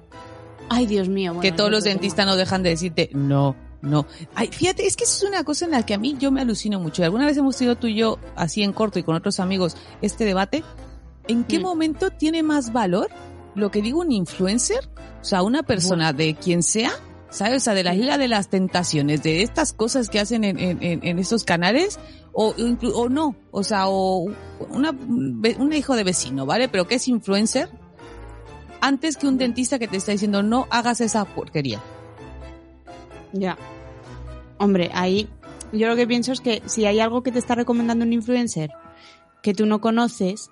[0.69, 1.33] Ay, Dios mío.
[1.33, 3.55] bueno, que todos los dentistas no dejan de decirte no,
[3.87, 4.05] no.
[4.35, 6.41] Ay, fíjate, es que eso es una cosa en la que a mí yo me
[6.41, 7.01] alucino mucho.
[7.01, 9.75] Y alguna vez hemos tenido tú y yo, así en corto y con otros amigos,
[10.01, 10.63] este debate.
[11.27, 11.63] ¿En qué Mm.
[11.63, 13.09] momento tiene más valor
[13.55, 14.89] lo que digo un influencer?
[15.21, 16.91] O sea, una persona de quien sea,
[17.29, 17.63] ¿sabes?
[17.63, 21.19] O sea, de la isla de las tentaciones, de estas cosas que hacen en, en,
[21.19, 21.99] estos canales,
[22.31, 22.53] o,
[22.93, 24.29] o no, o sea, o
[24.69, 26.69] una, un hijo de vecino, ¿vale?
[26.69, 27.67] Pero que es influencer,
[28.79, 31.81] antes que un dentista que te está diciendo no hagas esa porquería.
[33.33, 33.57] Ya.
[34.57, 35.29] Hombre, ahí
[35.71, 38.71] yo lo que pienso es que si hay algo que te está recomendando un influencer
[39.43, 40.49] que tú no conoces,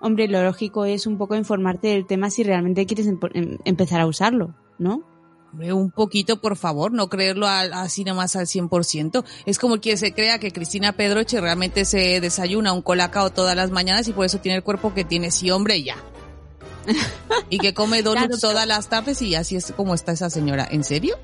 [0.00, 4.06] hombre, lo lógico es un poco informarte del tema si realmente quieres em- empezar a
[4.06, 5.02] usarlo, ¿no?
[5.52, 9.22] Hombre, un poquito, por favor, no creerlo así nada más al 100%.
[9.44, 13.70] Es como quien se crea que Cristina Pedroche realmente se desayuna un colacao todas las
[13.70, 15.30] mañanas y por eso tiene el cuerpo que tiene.
[15.30, 15.96] Sí, hombre, ya.
[17.50, 20.66] y que come donuts Claro, todas las tardes y así es como está esa señora.
[20.70, 21.16] ¿En serio?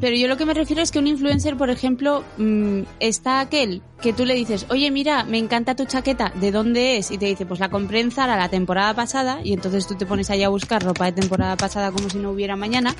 [0.00, 3.82] Pero yo lo que me refiero es que un influencer, por ejemplo, mm, está aquel
[4.00, 7.10] que tú le dices, oye, mira, me encanta tu chaqueta, ¿de dónde es?
[7.10, 10.06] Y te dice, pues la compré en Zara la temporada pasada, y entonces tú te
[10.06, 12.94] pones ahí a buscar ropa de temporada pasada como si no hubiera mañana.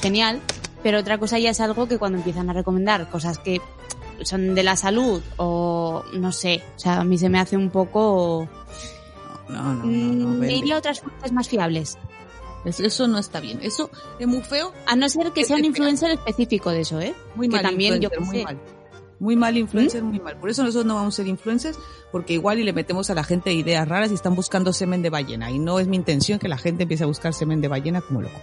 [0.00, 0.40] Genial.
[0.84, 3.60] Pero otra cosa ya es algo que cuando empiezan a recomendar cosas que
[4.22, 7.70] son de la salud o no sé, o sea, a mí se me hace un
[7.70, 8.48] poco...
[9.48, 9.86] No, no, no.
[9.86, 11.98] no, me iría a otras fuentes más fiables.
[12.64, 13.58] Eso, eso no está bien.
[13.62, 14.72] Eso es muy feo.
[14.86, 17.14] A no ser que sea un influencer específico de eso, ¿eh?
[17.34, 18.44] Muy que mal también yo muy sé.
[18.44, 18.58] mal.
[19.20, 20.36] Muy mal influencer, muy mal.
[20.38, 21.78] Por eso nosotros no vamos a ser influencers,
[22.10, 25.10] porque igual y le metemos a la gente ideas raras y están buscando semen de
[25.10, 25.50] ballena.
[25.50, 28.22] Y no es mi intención que la gente empiece a buscar semen de ballena como
[28.22, 28.40] loco.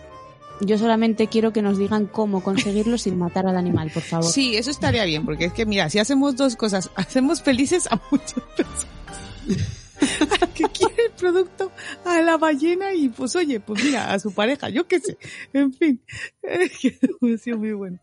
[0.61, 4.31] Yo solamente quiero que nos digan cómo conseguirlo sin matar al animal, por favor.
[4.31, 7.99] Sí, eso estaría bien, porque es que mira, si hacemos dos cosas, hacemos felices a
[8.11, 9.80] muchas personas.
[10.53, 11.71] Que quiere el producto,
[12.05, 15.17] a la ballena y pues oye, pues mira, a su pareja, yo qué sé.
[15.53, 16.01] En fin,
[16.43, 17.99] ha sido muy bueno.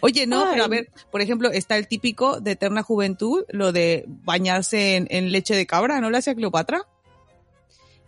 [0.00, 4.04] Oye, no, pero a ver, por ejemplo, está el típico de eterna juventud, lo de
[4.08, 6.86] bañarse en, en leche de cabra, ¿no lo hacía Cleopatra?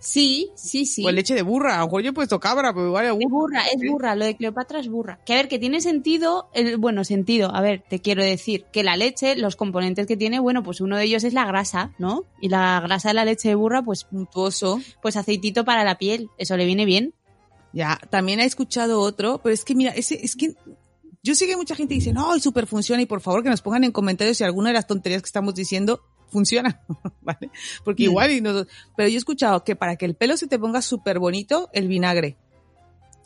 [0.06, 1.02] Sí, sí, sí.
[1.02, 3.30] O leche de burra, ojo, yo he puesto cabra, pero igual es Es burra.
[3.30, 5.18] burra, es burra, lo de Cleopatra es burra.
[5.24, 8.84] Que a ver, que tiene sentido, el, bueno, sentido, a ver, te quiero decir, que
[8.84, 12.24] la leche, los componentes que tiene, bueno, pues uno de ellos es la grasa, ¿no?
[12.42, 14.78] Y la grasa de la leche de burra, pues, Puntuoso.
[15.00, 17.14] pues aceitito para la piel, eso le viene bien.
[17.72, 20.54] Ya, también he escuchado otro, pero es que mira, ese, es que
[21.22, 23.84] yo sé que mucha gente dice, no, super funciona y por favor que nos pongan
[23.84, 26.02] en comentarios si alguna de las tonterías que estamos diciendo
[26.34, 26.82] funciona,
[27.22, 27.50] ¿vale?
[27.84, 28.66] Porque igual, y no-
[28.96, 31.88] pero yo he escuchado que para que el pelo se te ponga súper bonito, el
[31.88, 32.36] vinagre.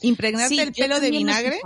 [0.02, 1.60] Impregnarte Sí, el pelo de vinagre,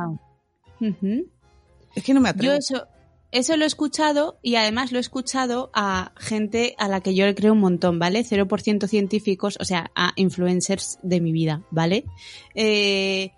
[1.94, 2.54] es que no me atrevo.
[2.54, 2.86] Yo eso,
[3.30, 7.26] eso lo he escuchado y además lo he escuchado a gente a la que yo
[7.26, 8.24] le creo un montón, ¿vale?
[8.24, 12.04] 0% científicos, o sea, a influencers de mi vida, ¿vale?
[12.54, 13.32] Eh,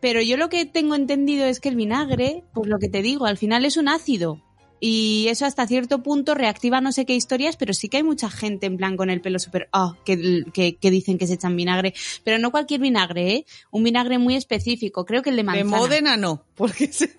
[0.00, 3.26] pero yo lo que tengo entendido es que el vinagre, pues lo que te digo,
[3.26, 4.40] al final es un ácido.
[4.78, 8.28] Y eso hasta cierto punto reactiva no sé qué historias, pero sí que hay mucha
[8.30, 11.56] gente en plan con el pelo súper, ah, que, que, que dicen que se echan
[11.56, 11.94] vinagre.
[12.24, 13.46] Pero no cualquier vinagre, ¿eh?
[13.70, 15.04] Un vinagre muy específico.
[15.06, 15.76] Creo que el de De manzana.
[15.78, 17.16] Módena no, porque se-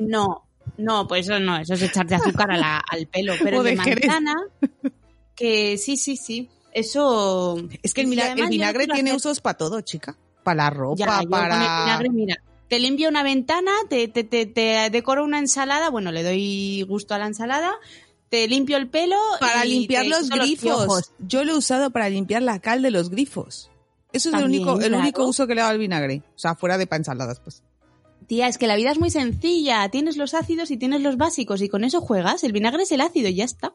[0.00, 3.34] No, no, pues eso no, eso es echarte azúcar a la- al pelo.
[3.42, 4.06] Pero O el de de Jerez.
[4.06, 4.34] manzana,
[5.34, 6.48] que sí, sí, sí.
[6.72, 7.58] Eso.
[7.82, 10.16] es que el, vinagre tiene usos para todo, chica.
[10.42, 11.58] Para la ropa, Ya, con el para...
[11.58, 12.36] vinagre, mira,
[12.72, 17.14] te limpio una ventana, te, te, te, te decoro una ensalada, bueno, le doy gusto
[17.14, 17.70] a la ensalada,
[18.30, 19.18] te limpio el pelo.
[19.40, 21.12] Para y limpiar los grifos.
[21.18, 23.70] Yo lo he usado para limpiar la cal de los grifos.
[24.14, 25.00] Eso es el único, el claro.
[25.00, 26.22] único uso que le he dado al vinagre.
[26.34, 27.62] O sea, fuera de para ensaladas, pues.
[28.26, 29.86] Tía, es que la vida es muy sencilla.
[29.90, 32.42] Tienes los ácidos y tienes los básicos y con eso juegas.
[32.42, 33.74] El vinagre es el ácido y ya está.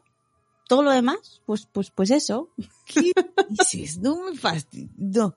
[0.66, 2.50] Todo lo demás, pues, pues, pues eso.
[2.84, 3.12] ¿Qué
[3.48, 3.98] dices?
[3.98, 4.90] No me fastidio.
[4.96, 5.36] No.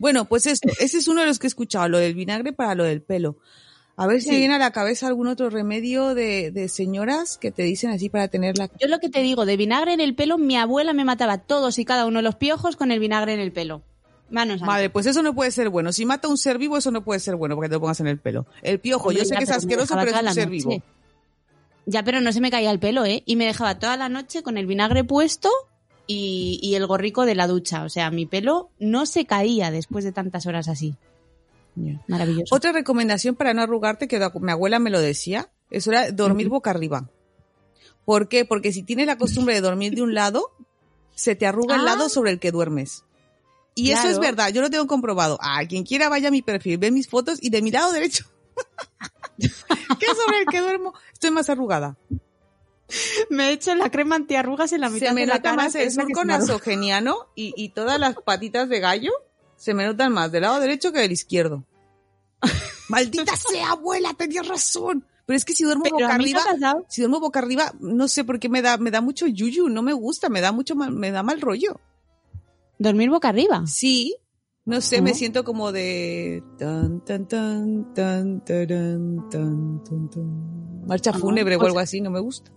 [0.00, 2.74] Bueno, pues esto, ese es uno de los que he escuchado, lo del vinagre para
[2.74, 3.36] lo del pelo.
[3.96, 4.30] A ver si Sí.
[4.32, 8.08] me viene a la cabeza algún otro remedio de, de señoras que te dicen así
[8.08, 8.70] para tener la...
[8.80, 11.78] Yo lo que te digo, de vinagre en el pelo, mi abuela me mataba todos
[11.78, 13.82] y cada uno de los piojos con el vinagre en el pelo.
[14.30, 15.92] Manos Madre, pues eso no puede ser bueno.
[15.92, 18.00] Si mata a un ser vivo, eso no puede ser bueno porque te lo pongas
[18.00, 18.46] en el pelo.
[18.62, 20.50] El piojo, Hombre, yo sé ya, que es asqueroso, pero es un ser noche.
[20.50, 20.82] vivo.
[21.84, 23.22] Ya, pero no se me caía el pelo, ¿eh?
[23.26, 25.50] Y me dejaba toda la noche con el vinagre puesto
[26.12, 27.84] y, y el gorrico de la ducha.
[27.84, 30.96] O sea, mi pelo no se caía después de tantas horas así.
[32.08, 32.54] Maravilloso.
[32.54, 36.70] Otra recomendación para no arrugarte, que mi abuela me lo decía, eso era dormir boca
[36.70, 37.08] arriba.
[38.04, 38.44] ¿Por qué?
[38.44, 40.50] Porque si tienes la costumbre de dormir de un lado,
[41.14, 41.84] se te arruga el Ah.
[41.84, 43.04] lado sobre el que duermes.
[43.76, 45.38] Y eso es verdad, yo lo tengo comprobado.
[45.40, 48.24] A quien quiera vaya a mi perfil, ve mis fotos y de mi lado derecho,
[49.38, 51.96] que es sobre el que duermo, estoy más arrugada.
[53.30, 55.62] Me he hecho la crema antiarrugas en la mitad Se me de la nota cara.
[55.64, 59.12] más el surco nasogeniano y, y todas las patitas de gallo
[59.56, 61.64] se me notan más del lado derecho que del izquierdo.
[62.88, 65.04] Maldita sea, abuela, tenías razón.
[65.26, 66.40] Pero es que si duermo Pero boca arriba,
[66.88, 69.80] si duermo boca arriba, no sé por qué me da, me da mucho yuyu, no
[69.82, 71.78] me gusta, me da mucho mal, me da mal rollo.
[72.78, 73.62] Dormir boca arriba.
[73.66, 74.16] Sí,
[74.64, 80.86] no sé, me siento como de tan tan tan tan taran, tan tan tan.
[80.86, 82.50] marcha Ah, fúnebre o pues- algo así, no me gusta.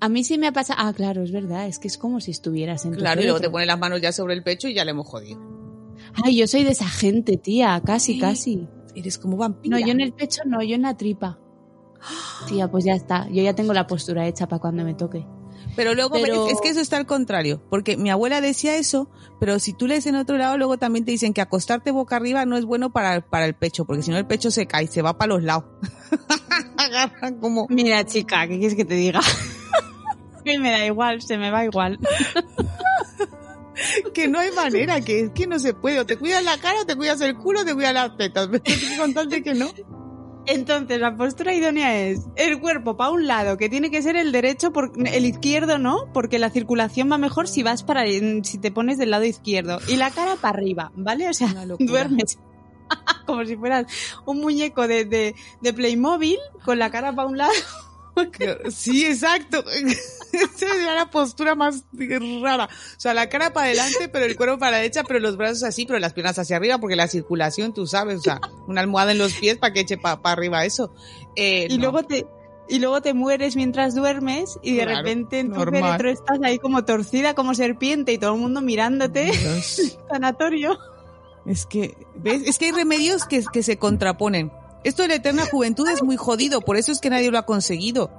[0.00, 0.78] A mí sí me ha pasado.
[0.82, 1.66] Ah, claro, es verdad.
[1.66, 4.00] Es que es como si estuvieras en tu Claro, y luego te pone las manos
[4.00, 5.40] ya sobre el pecho y ya le hemos jodido.
[6.24, 7.80] Ay, yo soy de esa gente, tía.
[7.84, 8.20] Casi, Sí.
[8.20, 8.68] casi.
[8.94, 9.76] Eres como vampiro.
[9.78, 11.38] No, yo en el pecho no, yo en la tripa.
[12.48, 13.28] Tía, pues ya está.
[13.28, 15.26] Yo ya tengo la postura hecha para cuando me toque.
[15.74, 19.58] Pero luego Pero- es que eso está al contrario, porque mi abuela decía eso, pero
[19.58, 22.56] si tú lees en otro lado, luego también te dicen que acostarte boca arriba no
[22.56, 25.18] es bueno para, para el pecho, porque si no el pecho se cae, se va
[25.18, 25.64] para los lados.
[26.76, 27.66] Agarran como...
[27.68, 29.20] Mira, chica, ¿qué quieres que te diga?
[30.52, 31.98] Que me da igual, se me va igual.
[34.12, 36.00] Que no hay manera, que es que no se puede.
[36.00, 38.48] O te cuidas la cara, o te cuidas el culo, o te cuidas las tetas.
[38.50, 38.62] Pero
[38.98, 39.70] contarte que no.
[40.46, 44.32] Entonces, la postura idónea es el cuerpo para un lado, que tiene que ser el
[44.32, 48.70] derecho, por, el izquierdo no, porque la circulación va mejor si vas para, si te
[48.70, 49.78] pones del lado izquierdo.
[49.88, 51.28] Y la cara para arriba, ¿vale?
[51.28, 52.38] O sea, duermes
[53.26, 53.86] como si fueras
[54.24, 57.52] un muñeco de, de, de Playmobil con la cara para un lado.
[58.70, 59.64] Sí, exacto.
[60.32, 61.84] Esa era la postura más
[62.42, 62.64] rara.
[62.66, 65.62] O sea, la cara para adelante, pero el cuerpo para la derecha, pero los brazos
[65.62, 69.12] así, pero las piernas hacia arriba, porque la circulación, tú sabes, o sea, una almohada
[69.12, 70.92] en los pies para que eche para arriba eso.
[71.36, 71.84] Eh, Y no.
[71.84, 72.26] luego te...
[72.70, 76.58] Y luego te mueres mientras duermes y de Claro, repente en tu féretro estás ahí
[76.58, 79.32] como torcida como serpiente y todo el mundo mirándote.
[80.10, 80.78] Sanatorio.
[81.46, 82.42] Es que, ¿ves?
[82.46, 84.52] Es que hay remedios que, que se contraponen.
[84.84, 87.46] Esto de la eterna juventud es muy jodido, por eso es que nadie lo ha
[87.46, 88.10] conseguido.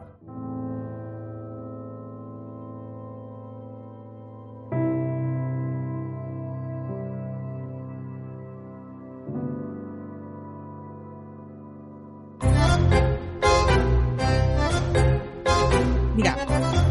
[16.15, 16.35] Mira,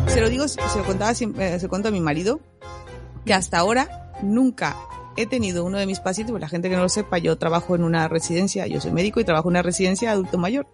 [0.09, 2.41] se lo digo, se lo contaba se lo cuento a mi marido,
[3.27, 4.77] que hasta ahora nunca
[5.21, 7.75] he tenido uno de mis pacientes, pues la gente que no lo sepa, yo trabajo
[7.75, 10.67] en una residencia, yo soy médico y trabajo en una residencia de adulto mayor.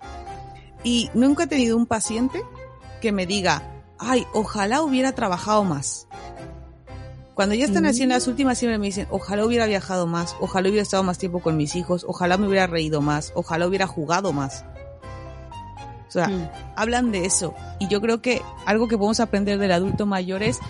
[0.83, 2.42] Y nunca he tenido un paciente
[3.00, 3.62] que me diga,
[3.98, 6.07] ay, ojalá hubiera trabajado más.
[7.35, 10.83] Cuando ya están en las últimas siempre me dicen, ojalá hubiera viajado más, ojalá hubiera
[10.83, 14.64] estado más tiempo con mis hijos, ojalá me hubiera reído más, ojalá hubiera jugado más.
[16.07, 16.48] O sea, Mm.
[16.76, 17.54] hablan de eso.
[17.80, 20.61] Y yo creo que algo que podemos aprender del adulto mayor es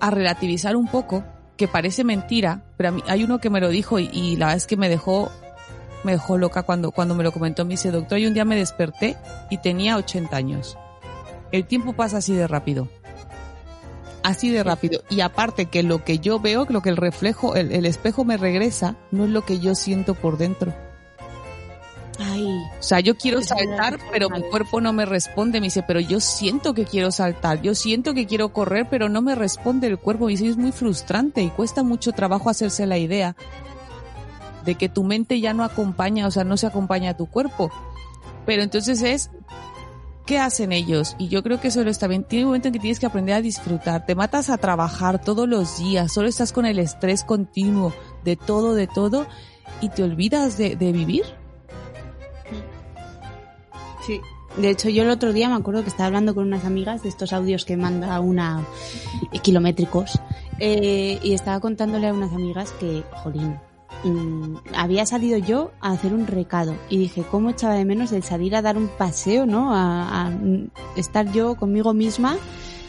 [0.00, 1.24] a relativizar un poco,
[1.60, 4.56] que parece mentira, pero a mí hay uno que me lo dijo y, la verdad
[4.56, 5.30] es que me dejó,
[6.04, 7.66] me dejó loca cuando, cuando me lo comentó.
[7.66, 9.18] Me dice, doctor, y un día me desperté
[9.50, 10.78] y tenía 80 años.
[11.52, 12.88] el tiempo pasa así de rápido.
[14.22, 15.02] Así de rápido.
[15.10, 18.96] Y aparte que lo que yo veo, lo que el reflejo, el espejo me regresa,
[19.10, 20.72] no es lo que yo siento por dentro.
[22.22, 22.44] Ay,
[22.78, 25.60] O sea, yo quiero saltar, pero mi cuerpo no me responde.
[25.60, 29.22] Me dice, pero yo siento que quiero saltar, yo siento que quiero correr, pero no
[29.22, 30.28] me responde el cuerpo.
[30.28, 33.36] Y sí, es muy frustrante y cuesta mucho trabajo hacerse la idea
[34.66, 37.72] de que tu mente ya no acompaña, o sea, no se acompaña a tu cuerpo.
[38.44, 39.30] Pero entonces es,
[40.26, 41.16] ¿qué hacen ellos?
[41.18, 42.24] Y yo creo que eso lo está bien.
[42.24, 44.04] Tiene un momento en que tienes que aprender a disfrutar.
[44.04, 48.74] Te matas a trabajar todos los días, solo estás con el estrés continuo de todo,
[48.74, 49.26] de todo,
[49.80, 51.39] y te olvidas de, de vivir.
[54.56, 57.08] De hecho, yo el otro día me acuerdo que estaba hablando con unas amigas de
[57.08, 58.66] estos audios que manda una
[59.32, 60.20] eh, kilométricos
[60.58, 63.56] eh, y estaba contándole a unas amigas que, jolín,
[64.02, 68.24] mm, había salido yo a hacer un recado y dije, ¿cómo echaba de menos el
[68.24, 69.72] salir a dar un paseo, no?
[69.72, 70.32] A, a,
[70.96, 72.36] estar yo conmigo misma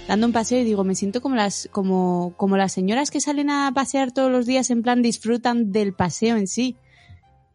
[0.07, 3.51] dando un paseo y digo, me siento como las, como, como las señoras que salen
[3.51, 6.75] a pasear todos los días en plan disfrutan del paseo en sí.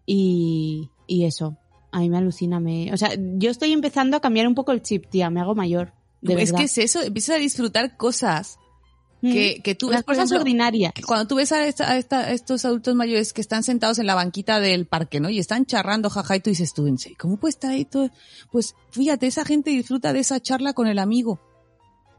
[0.06, 1.58] Y, y eso,
[1.96, 4.82] a mí me alucina, me, o sea, yo estoy empezando a cambiar un poco el
[4.82, 5.94] chip, tía, me hago mayor.
[6.20, 6.58] De es verdad.
[6.58, 8.58] que es eso, empiezas a disfrutar cosas
[9.22, 10.92] que, que tú Las ves, por cosas ejemplo, ordinarias.
[11.06, 14.06] cuando tú ves a, esta- a esta- a estos adultos mayores que están sentados en
[14.06, 15.30] la banquita del parque, ¿no?
[15.30, 16.86] Y están charrando, jaja, y tú dices tú.
[17.18, 18.10] ¿cómo puede estar ahí todo?
[18.52, 21.40] Pues fíjate, esa gente disfruta de esa charla con el amigo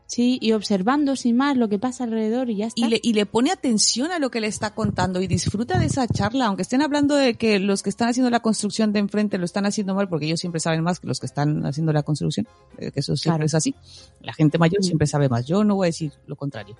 [0.09, 2.79] Sí, y observando sin más lo que pasa alrededor y ya está.
[2.85, 5.85] y le, y le pone atención a lo que le está contando y disfruta de
[5.87, 9.37] esa charla, aunque estén hablando de que los que están haciendo la construcción de enfrente
[9.37, 12.03] lo están haciendo mal, porque ellos siempre saben más que los que están haciendo la
[12.03, 13.45] construcción, eh, que eso siempre Claro.
[13.47, 13.75] es así.
[14.21, 15.45] La gente mayor siempre sabe más.
[15.45, 16.77] Yo no voy a decir lo contrario.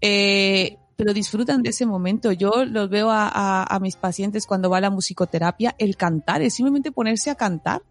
[0.00, 2.30] Eh, pero disfrutan de ese momento.
[2.30, 6.42] Yo los veo a, a- a mis pacientes cuando va a la musicoterapia, el cantar,
[6.42, 7.82] es simplemente ponerse a cantar.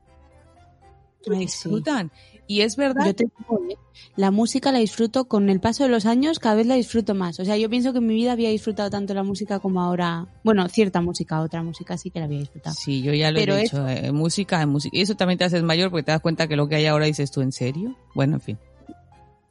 [1.23, 2.30] Sí.
[2.51, 3.05] Y es verdad.
[3.05, 3.77] Yo te digo, ¿eh?
[4.17, 7.39] la música la disfruto con el paso de los años, cada vez la disfruto más.
[7.39, 10.27] O sea, yo pienso que en mi vida había disfrutado tanto la música como ahora.
[10.43, 12.75] Bueno, cierta música, otra música sí que la había disfrutado.
[12.75, 14.97] Sí, yo ya lo Pero he dicho, eh, música, en música.
[14.97, 17.05] Y eso también te haces mayor porque te das cuenta que lo que hay ahora
[17.05, 17.95] dices tú, ¿en serio?
[18.13, 18.57] Bueno, en fin.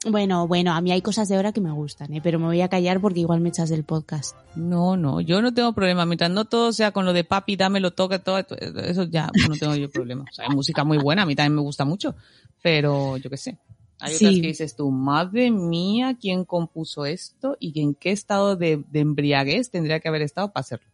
[0.07, 2.21] Bueno, bueno, a mí hay cosas de ahora que me gustan, ¿eh?
[2.23, 4.35] pero me voy a callar porque igual me echas del podcast.
[4.55, 6.07] No, no, yo no tengo problema.
[6.07, 9.75] Mientras no todo sea con lo de papi, dámelo, toque, todo, eso ya no tengo
[9.77, 10.25] yo problema.
[10.31, 12.15] O sea, hay música muy buena, a mí también me gusta mucho,
[12.63, 13.59] pero yo qué sé.
[13.99, 14.41] Hay otras Sí.
[14.41, 17.59] que dices tú, madre mía, ¿quién compuso esto?
[17.61, 20.87] ¿Y en qué estado de, de embriaguez tendría que haber estado para hacerlo?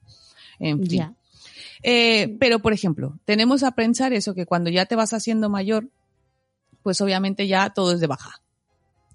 [0.58, 0.98] En fin.
[0.98, 1.14] Ya.
[1.84, 5.86] Eh, pero, por ejemplo, tenemos a pensar eso, que cuando ya te vas haciendo mayor,
[6.82, 8.40] pues obviamente ya todo es de baja.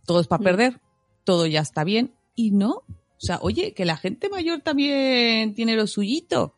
[0.05, 0.43] Todo es para Mm.
[0.43, 0.81] perder,
[1.23, 2.69] todo ya está bien, y no.
[2.69, 6.55] O sea, oye, que la gente mayor también tiene lo suyito,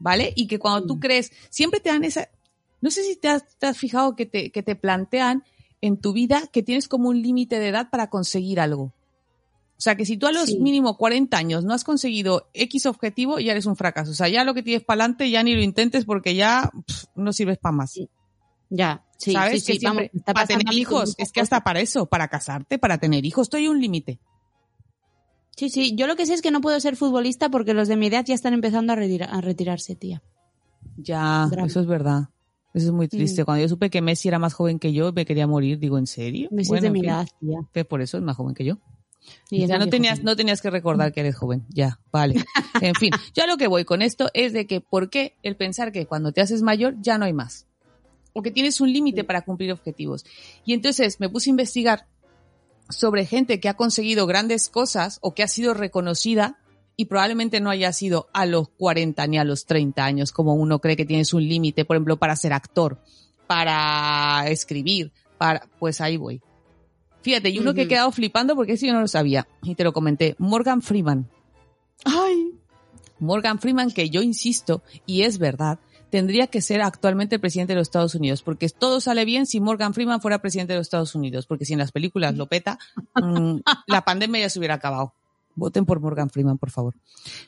[0.00, 0.32] ¿vale?
[0.34, 1.00] Y que cuando tú Mm.
[1.00, 2.28] crees, siempre te dan esa,
[2.80, 5.44] no sé si te has, te has fijado que te, que te plantean
[5.82, 8.92] en tu vida que tienes como un límite de edad para conseguir algo.
[9.78, 10.58] O sea, que si tú a los Sí.
[10.58, 14.10] mínimo 40 años no has conseguido X objetivo, ya eres un fracaso.
[14.12, 17.04] O sea, ya lo que tienes para adelante ya ni lo intentes porque ya pff,
[17.14, 18.00] no sirves para más.
[18.70, 19.52] Ya, sí, ¿Sabes?
[19.52, 22.28] sí, sí, que siempre, vamos, está para tener hijos, es que hasta para eso, para
[22.28, 24.18] casarte, para tener hijos, estoy un límite.
[25.56, 27.96] Sí, sí, yo lo que sé es que no puedo ser futbolista porque los de
[27.96, 30.22] mi edad ya están empezando a, retira- a retirarse, tía.
[30.96, 31.66] Ya, Drama.
[31.66, 32.28] eso es verdad.
[32.74, 33.42] Eso es muy triste.
[33.42, 33.44] Mm.
[33.46, 35.78] Cuando yo supe que Messi era más joven que yo, me quería morir.
[35.78, 36.48] Digo, ¿en serio?
[36.52, 37.60] Me Bueno, de en mi edad, tía.
[37.72, 38.76] que por eso es más joven que yo.
[39.50, 41.64] Y es ya más no tenías, no tenías que recordar que eres joven.
[41.70, 42.34] Ya, vale.
[42.82, 45.56] En fin, yo a lo que voy con esto es de que, ¿por qué el
[45.56, 47.66] pensar que cuando te haces mayor ya no hay más?
[48.38, 50.26] O que tienes un límite para cumplir objetivos.
[50.66, 52.06] Y entonces me puse a investigar
[52.90, 56.58] sobre gente que ha conseguido grandes cosas o que ha sido reconocida
[56.96, 60.80] y probablemente no haya sido a los 40 ni a los 30 años como uno
[60.80, 63.00] cree que tienes un límite, por ejemplo, para ser actor,
[63.46, 66.42] para escribir, para, pues ahí voy.
[67.22, 69.84] Fíjate, y uno que he quedado flipando porque eso yo no lo sabía y te
[69.84, 71.28] lo comenté, Morgan Freeman.
[72.04, 72.52] Ay,
[73.18, 75.78] Morgan Freeman, que yo insisto, y es verdad,
[76.10, 79.60] tendría que ser actualmente el presidente de los Estados Unidos, porque todo sale bien si
[79.60, 82.78] Morgan Freeman fuera presidente de los Estados Unidos, porque si en las películas lo peta,
[83.14, 85.12] mm, la pandemia ya se hubiera acabado.
[85.54, 86.94] Voten por Morgan Freeman, por favor.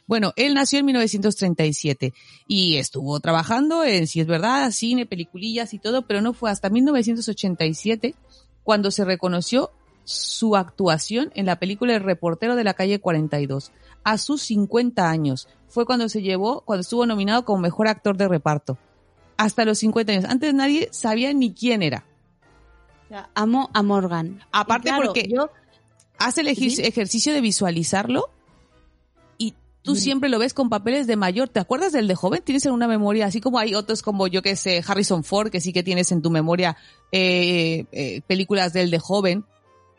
[0.07, 2.15] Bueno, él nació en 1937
[2.47, 6.71] y estuvo trabajando en, si es verdad, cine, peliculillas y todo, pero no fue hasta
[6.71, 8.15] 1987
[8.65, 9.71] cuando se reconoció
[10.05, 13.73] su actuación en la película El reportero de la calle 42.
[14.05, 18.29] A sus 50 años fue cuando se llevó, cuando estuvo nominado como mejor actor de
[18.29, 18.79] reparto.
[19.37, 20.25] Hasta los 50 años.
[20.25, 22.05] Antes nadie sabía ni quién era.
[23.35, 24.41] amo a Morgan.
[24.53, 25.51] Aparte claro, porque yo
[26.19, 26.83] hace el Sí.
[26.83, 28.29] ejercicio de visualizarlo
[29.39, 31.49] y tú siempre lo ves con papeles de mayor.
[31.49, 32.43] ¿Te acuerdas del de joven?
[32.45, 35.61] Tienes en una memoria, así como hay otros como yo que sé, Harrison Ford, que
[35.61, 36.77] sí que tienes en tu memoria
[37.13, 39.45] eh, eh, películas del de joven,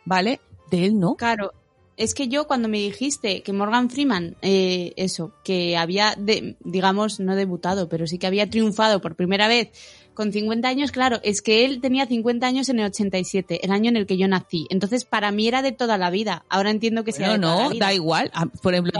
[0.05, 0.39] ¿vale?
[0.69, 1.15] De él no.
[1.15, 1.53] Claro,
[1.99, 7.19] es que yo cuando me dijiste que Morgan Freeman, eh, eso, que había, de, digamos,
[7.19, 9.67] no debutado, pero sí que había triunfado por primera vez
[10.13, 13.89] con 50 años, claro, es que él tenía 50 años en el 87, el año
[13.89, 14.65] en el que yo nací.
[14.69, 16.45] Entonces, para mí era de toda la vida.
[16.49, 17.85] Ahora entiendo que sea No, de toda la no, vida.
[17.85, 18.31] da igual.
[18.33, 18.93] Ah, Por ejemplo,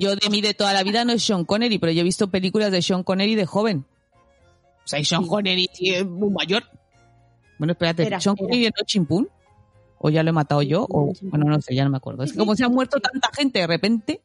[0.00, 2.30] yo, de mí de toda la vida no es Sean Connery, pero yo he visto
[2.30, 3.84] películas de Sean Connery de joven.
[4.84, 5.26] O sea, y Sean.
[5.26, 6.62] Connery es muy mayor.
[7.58, 8.36] Bueno, espérate, ¿Sean.
[8.36, 9.28] Connery no chimpún?
[10.06, 10.86] ¿O ya lo he matado yo?
[10.90, 12.24] O, bueno, no sé, ya no me acuerdo.
[12.24, 13.04] Es que Sí, como se ha sí, muerto sí.
[13.10, 14.20] tanta gente de repente.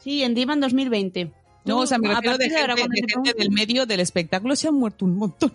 [0.00, 1.32] Sí, en Dima en 2020.
[1.64, 4.56] No, o sea, me refiero de ahora, gente, de te gente del medio del espectáculo
[4.56, 5.52] se han muerto un montón.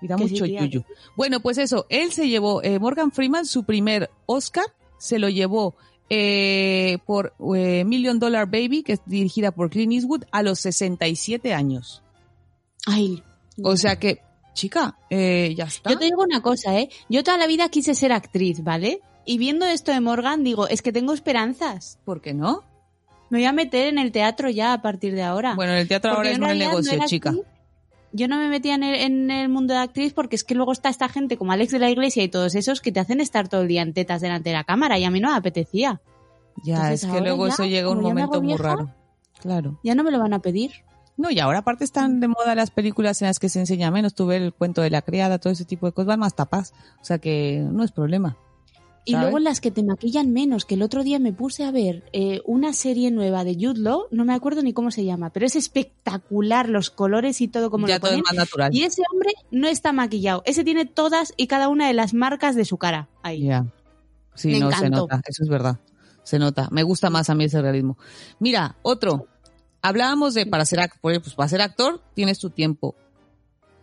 [0.00, 0.82] Y da sí, mucho tía, yuyu.
[1.14, 4.64] Bueno, pues eso, él se llevó, eh, Morgan Freeman, su primer Oscar,
[4.96, 5.74] se lo llevó
[6.08, 11.52] eh, por eh, Million Dollar Baby, que es dirigida por Clint Eastwood, a los 67
[11.52, 12.02] años.
[12.86, 13.22] Ay.
[13.62, 14.22] O sea que,
[14.54, 15.90] chica, eh, ya está.
[15.90, 16.88] Yo te digo una cosa, ¿eh?
[17.08, 19.00] Yo toda la vida quise ser actriz, ¿vale?
[19.24, 21.98] Y viendo esto de Morgan, digo, es que tengo esperanzas.
[22.04, 22.64] ¿Por qué no?
[23.30, 25.54] Me voy a meter en el teatro ya a partir de ahora.
[25.54, 27.30] Bueno, en el teatro Porque ahora es no negocio, chica.
[27.30, 27.46] actriz.
[28.14, 30.72] Yo no me metía en el, en el mundo de actriz porque es que luego
[30.72, 33.48] está esta gente como Alex de la Iglesia y todos esos que te hacen estar
[33.48, 36.02] todo el día en tetas delante de la cámara y a mí no me apetecía.
[36.62, 38.94] Ya, Entonces es que luego ya, eso llega un momento muy vieja, raro.
[39.40, 39.80] Claro.
[39.82, 40.72] Ya no me lo van a pedir.
[41.16, 44.14] No, y ahora aparte están de moda las películas en las que se enseña menos.
[44.14, 46.72] Tú ves el cuento de la criada, todo ese tipo de cosas, van más tapas.
[47.00, 48.36] O sea que no es problema.
[49.04, 49.24] Y ¿sabes?
[49.24, 52.40] luego las que te maquillan menos, que el otro día me puse a ver eh,
[52.44, 55.56] una serie nueva de Jude Law, no me acuerdo ni cómo se llama, pero es
[55.56, 58.72] espectacular los colores y todo como ya lo todo es más natural.
[58.72, 62.54] Y ese hombre no está maquillado, ese tiene todas y cada una de las marcas
[62.54, 63.46] de su cara ahí.
[63.46, 63.66] Ya.
[64.34, 65.80] Sí, Me no se nota, eso es verdad.
[66.22, 66.68] Se nota.
[66.70, 67.98] Me gusta más a mí ese realismo.
[68.38, 69.26] Mira, otro.
[69.82, 72.94] Hablábamos de para ser, ac- pues, para ser actor tienes tu tiempo.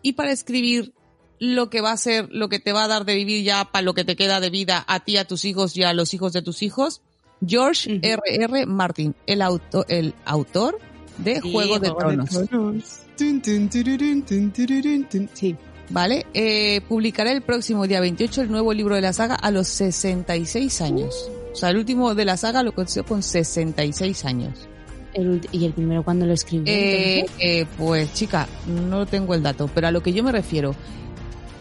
[0.01, 0.93] Y para escribir
[1.39, 3.81] lo que va a ser, lo que te va a dar de vivir ya para
[3.81, 6.33] lo que te queda de vida a ti, a tus hijos y a los hijos
[6.33, 7.01] de tus hijos,
[7.45, 7.99] George Ujú.
[8.03, 8.21] R.
[8.43, 8.65] R.
[8.65, 10.79] Martin, el, auto, el autor
[11.17, 12.89] de Sí, Juego de Juego de Tronos.
[13.17, 15.29] Tun, tun, tururún, tun, tururún, tun.
[15.33, 15.55] Sí.
[15.89, 16.25] ¿Vale?
[16.33, 20.81] Eh, publicará el próximo día 28 el nuevo libro de la saga a los 66
[20.81, 21.29] años.
[21.51, 24.67] O sea, el último de la saga lo consiguió con 66 años.
[25.13, 26.71] El ¿Y el primero cuando lo escribió?
[26.71, 30.75] Eh, eh, pues chica, no tengo el dato, pero a lo que yo me refiero,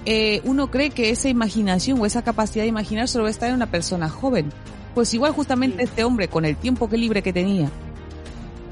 [0.04, 3.48] eh, uno cree que esa imaginación o esa capacidad de imaginar solo va a estar
[3.48, 4.50] en una persona joven.
[4.94, 5.84] Pues igual justamente Sí.
[5.84, 7.70] este hombre, con el tiempo que libre que tenía,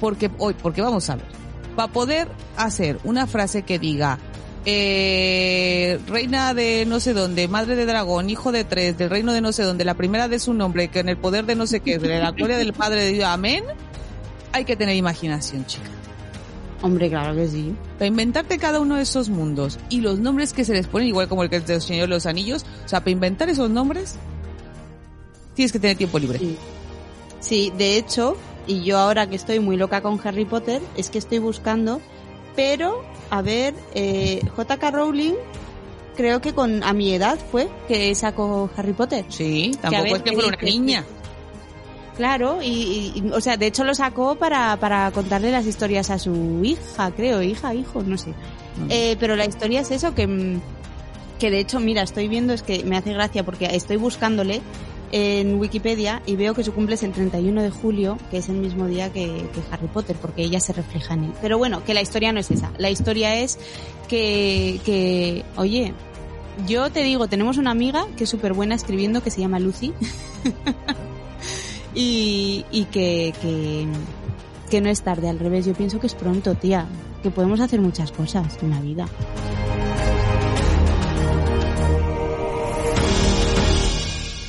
[0.00, 1.26] porque hoy, porque vamos a ver,
[1.74, 4.18] para poder hacer una frase que diga
[4.68, 9.40] eh, reina de no sé dónde, madre de dragón, hijo de tres, del reino de
[9.40, 11.80] no sé dónde, la primera de su nombre, que en el poder de no sé
[11.80, 13.62] qué, de la gloria del Padre de Dios, amén,
[14.56, 15.90] hay que tener imaginación, chica.
[16.82, 17.74] Hombre, claro que sí.
[17.98, 21.28] Para inventarte cada uno de esos mundos y los nombres que se les ponen, igual
[21.28, 24.16] como el que es del Señor de los Anillos, o sea, para inventar esos nombres,
[25.54, 26.38] tienes que tener tiempo libre.
[26.38, 26.56] Sí.
[27.40, 28.36] Sí, de hecho,
[28.66, 32.00] y yo ahora que estoy muy loca con Harry Potter, es que estoy buscando,
[32.54, 34.90] pero, a ver, eh, J.K.
[34.90, 35.34] Rowling,
[36.16, 39.24] creo que con a mi edad fue que sacó Harry Potter.
[39.28, 41.04] Sí, tampoco ver, es que ¿qué fuera una niña.
[42.16, 46.62] Claro, y, o sea, de hecho lo sacó para, para contarle las historias a su
[46.64, 48.32] hija, creo, hija, hijo, no sé.
[48.88, 50.58] Eh, pero la historia es eso, que,
[51.38, 54.62] que de hecho, mira, estoy viendo, es que me hace gracia porque estoy buscándole
[55.12, 58.56] en Wikipedia y veo que su cumple es el 31 de julio, que es el
[58.56, 61.32] mismo día que, que Harry Potter, porque ella se refleja en él.
[61.42, 62.72] Pero bueno, que la historia no es esa.
[62.78, 63.58] La historia es
[64.08, 65.92] que, que oye,
[66.66, 69.92] yo te digo, tenemos una amiga que es súper buena escribiendo, que se llama Lucy.
[71.96, 73.88] y, y que, que,
[74.70, 75.64] que no es tarde, al revés.
[75.66, 76.86] Yo pienso que es pronto, tía.
[77.22, 79.08] Que podemos hacer muchas cosas en la vida.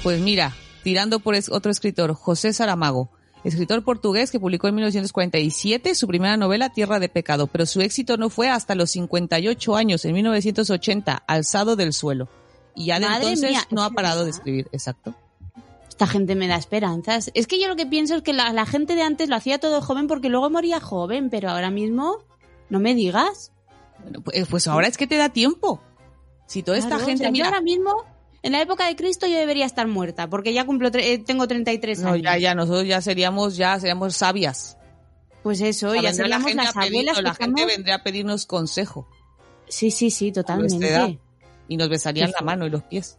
[0.03, 3.09] Pues mira, tirando por otro escritor, José Saramago,
[3.43, 8.17] escritor portugués que publicó en 1947 su primera novela Tierra de Pecado, pero su éxito
[8.17, 12.27] no fue hasta los 58 años, en 1980, Alzado del Suelo.
[12.75, 15.15] Y ya de Madre entonces mía, no ha parado de escribir, exacto.
[15.97, 17.31] Esta gente me da esperanzas.
[17.33, 19.57] Es que yo lo que pienso es que la, la gente de antes lo hacía
[19.57, 22.19] todo joven porque luego moría joven, pero ahora mismo,
[22.69, 23.51] no me digas.
[24.03, 25.81] Bueno, pues, pues ahora es que te da tiempo.
[26.45, 28.03] Si toda esta gente, o sea, yo mira, ahora mismo,
[28.43, 31.47] en la época de Cristo, yo debería estar muerta porque ya cumplo, tre- eh, tengo
[31.47, 32.21] 33 no, años.
[32.21, 34.77] ya, ya, nosotros ya seríamos, ya seríamos sabias.
[35.41, 39.07] Pues eso, ya la seríamos gente, las abuelas la gente estamos- vendría a pedirnos consejo
[39.67, 41.19] Sí, sí, sí, totalmente.
[41.67, 43.17] y nos besarían la mano y los pies.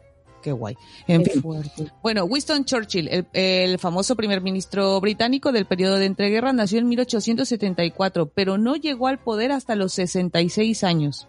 [0.48, 0.78] Qué guay.
[1.06, 1.42] En Qué fin.
[1.42, 1.92] fuerte.
[2.02, 6.88] Bueno, Winston Churchill, el, el famoso primer ministro británico del periodo de entreguerras, nació en
[6.88, 11.28] 1874, pero no llegó al poder hasta los 66 años.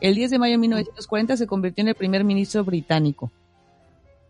[0.00, 3.32] El 10 de mayo de 1940 se convirtió en el primer ministro británico.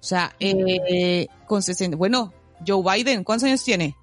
[0.00, 2.32] O sea, eh, con 60, bueno,
[2.66, 3.94] Joe Biden, ¿cuántos años tiene?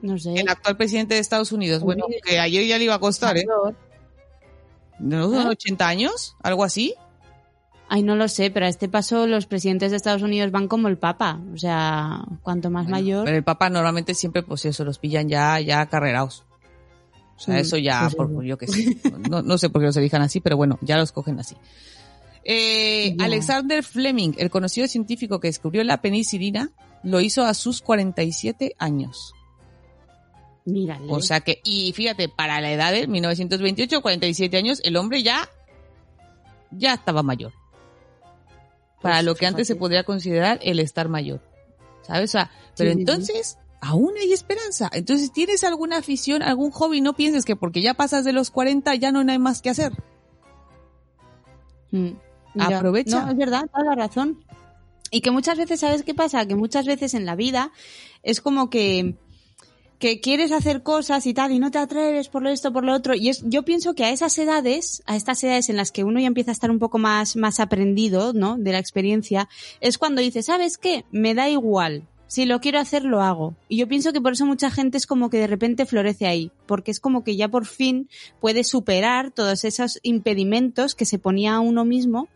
[0.00, 0.32] No sé.
[0.40, 1.82] El actual presidente de Estados Unidos.
[1.82, 3.44] Bueno, que ayer ya le iba a costar, ¿eh?
[4.98, 5.50] ¿No son ¿Eh?
[5.50, 6.34] 80 años?
[6.42, 6.94] ¿Algo así?
[7.94, 10.88] Ay, no lo sé, pero a este paso los presidentes de Estados Unidos van como
[10.88, 11.40] el Papa.
[11.54, 13.24] O sea, cuanto más Bueno, mayor.
[13.24, 16.42] Pero el Papa normalmente siempre, pues eso, los pillan ya, ya carrerados.
[17.36, 18.42] O sea, Mm, eso ya, pues por, eso.
[18.42, 18.96] yo qué sé.
[19.30, 21.54] No, no sé por qué los elijan así, pero bueno, ya los cogen así.
[22.42, 23.14] Eh.
[23.20, 26.72] Alexander Fleming, el conocido científico que descubrió la penicilina,
[27.04, 29.34] lo hizo a sus 47 años.
[30.64, 31.06] Mírale.
[31.10, 35.48] O sea que, y fíjate, para la edad de 1928, 47 años, el hombre ya,
[36.72, 37.52] ya estaba mayor.
[39.04, 41.42] Para Pues, lo que antes se podría considerar el estar mayor.
[42.02, 42.30] ¿Sabes?
[42.30, 43.00] O sea, pero sí, sí.
[43.00, 44.88] entonces, aún hay esperanza.
[44.94, 47.02] Entonces, ¿tienes alguna afición, algún hobby?
[47.02, 49.92] No pienses que porque ya pasas de los 40 ya no hay más que hacer.
[51.90, 52.12] Mm.
[52.58, 53.26] Aprovecha.
[53.26, 54.42] No, es verdad, toda la razón.
[55.10, 56.46] Y que muchas veces, ¿sabes qué pasa?
[56.46, 57.72] Que muchas veces en la vida
[58.22, 59.16] es como que,
[60.04, 63.14] que quieres hacer cosas y tal y no te atreves por esto, por lo otro.
[63.14, 66.20] Y es, yo pienso que a esas edades, a estas edades en las que uno
[66.20, 68.58] ya empieza a estar un poco más, más aprendido, ¿no?
[68.58, 69.48] De la experiencia,
[69.80, 71.06] es cuando dices, ¿sabes qué?
[71.10, 72.06] Me da igual.
[72.26, 73.54] Si lo quiero hacer, lo hago.
[73.66, 76.50] Y yo pienso que por eso mucha gente es como que de repente florece ahí,
[76.66, 78.10] porque es como que ya por fin
[78.42, 82.28] puede superar todos esos impedimentos que se ponía a uno mismo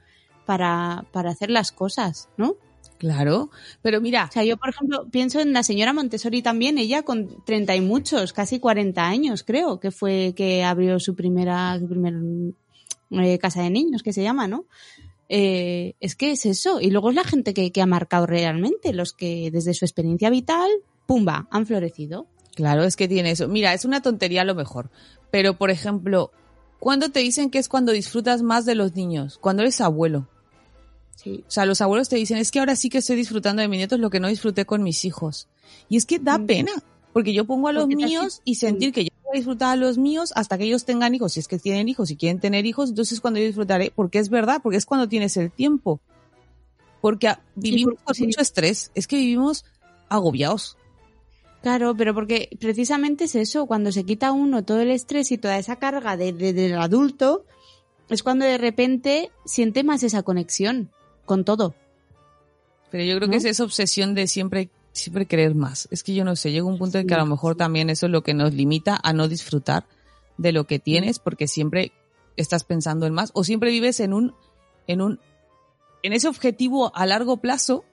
[0.46, 2.56] para, para hacer las cosas, ¿no?
[2.98, 3.50] Claro.
[3.80, 7.44] Pero mira, O sea, yo, por ejemplo, pienso en la señora Montessori también, ella con
[7.44, 12.14] 30 y muchos, casi 40 años, creo, que fue que abrió su primera, su primer
[13.10, 14.66] eh, casa de niños, que se llama, ¿no?
[15.28, 16.80] Eh, es que es eso.
[16.80, 20.30] Y luego es la gente que, que ha marcado realmente, los que desde su experiencia
[20.30, 20.68] vital,
[21.06, 22.26] pumba, han florecido.
[22.54, 23.46] Claro, es que tiene eso.
[23.46, 24.90] Mira, es una tontería a lo mejor.
[25.30, 26.32] Pero, por ejemplo,
[26.80, 29.38] ¿cuándo te dicen que es cuando disfrutas más de los niños?
[29.38, 30.26] Cuando eres abuelo.
[31.20, 31.42] Sí.
[31.48, 33.78] O sea, los abuelos te dicen, es que ahora sí que estoy disfrutando de mis
[33.78, 35.48] nietos lo que no disfruté con mis hijos.
[35.88, 36.46] Y es que da Mm.
[36.46, 36.72] pena,
[37.12, 39.76] porque yo pongo a los Porque míos y sentir que yo voy a disfrutar a
[39.76, 41.32] los míos hasta que ellos tengan hijos.
[41.32, 44.28] Si es que tienen hijos y quieren tener hijos, entonces cuando yo disfrutaré, porque es
[44.28, 45.98] verdad, porque es cuando tienes el tiempo.
[47.00, 48.24] Porque vivimos por- con sí.
[48.26, 49.64] mucho estrés, es que vivimos
[50.08, 50.76] agobiados.
[51.62, 55.58] Claro, pero porque precisamente es eso, cuando se quita uno todo el estrés y toda
[55.58, 57.44] esa carga de, de- del adulto,
[58.08, 60.90] es cuando de repente siente más esa conexión
[61.28, 61.76] con todo.
[62.90, 63.30] Pero yo creo ¿No?
[63.30, 65.86] que es esa obsesión de siempre, siempre querer más.
[65.92, 68.06] Es que yo no sé, llega un punto en que a lo mejor también eso
[68.06, 69.84] es lo que nos limita a no disfrutar
[70.38, 71.92] de lo que tienes, porque siempre
[72.36, 74.34] estás pensando en más, o siempre vives en un,
[74.86, 75.20] en un,
[76.02, 77.84] en ese objetivo a largo plazo,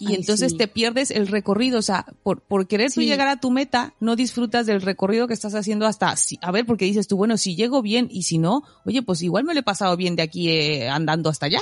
[0.00, 0.58] y Ay, entonces sí.
[0.58, 3.06] te pierdes el recorrido, o sea, por, por querer tú Sí.
[3.06, 6.84] llegar a tu meta, no disfrutas del recorrido que estás haciendo hasta, a ver, porque
[6.84, 9.64] dices tú, bueno, si llego bien y si no, oye, pues igual me lo he
[9.64, 11.60] pasado bien de aquí eh, andando hasta allá.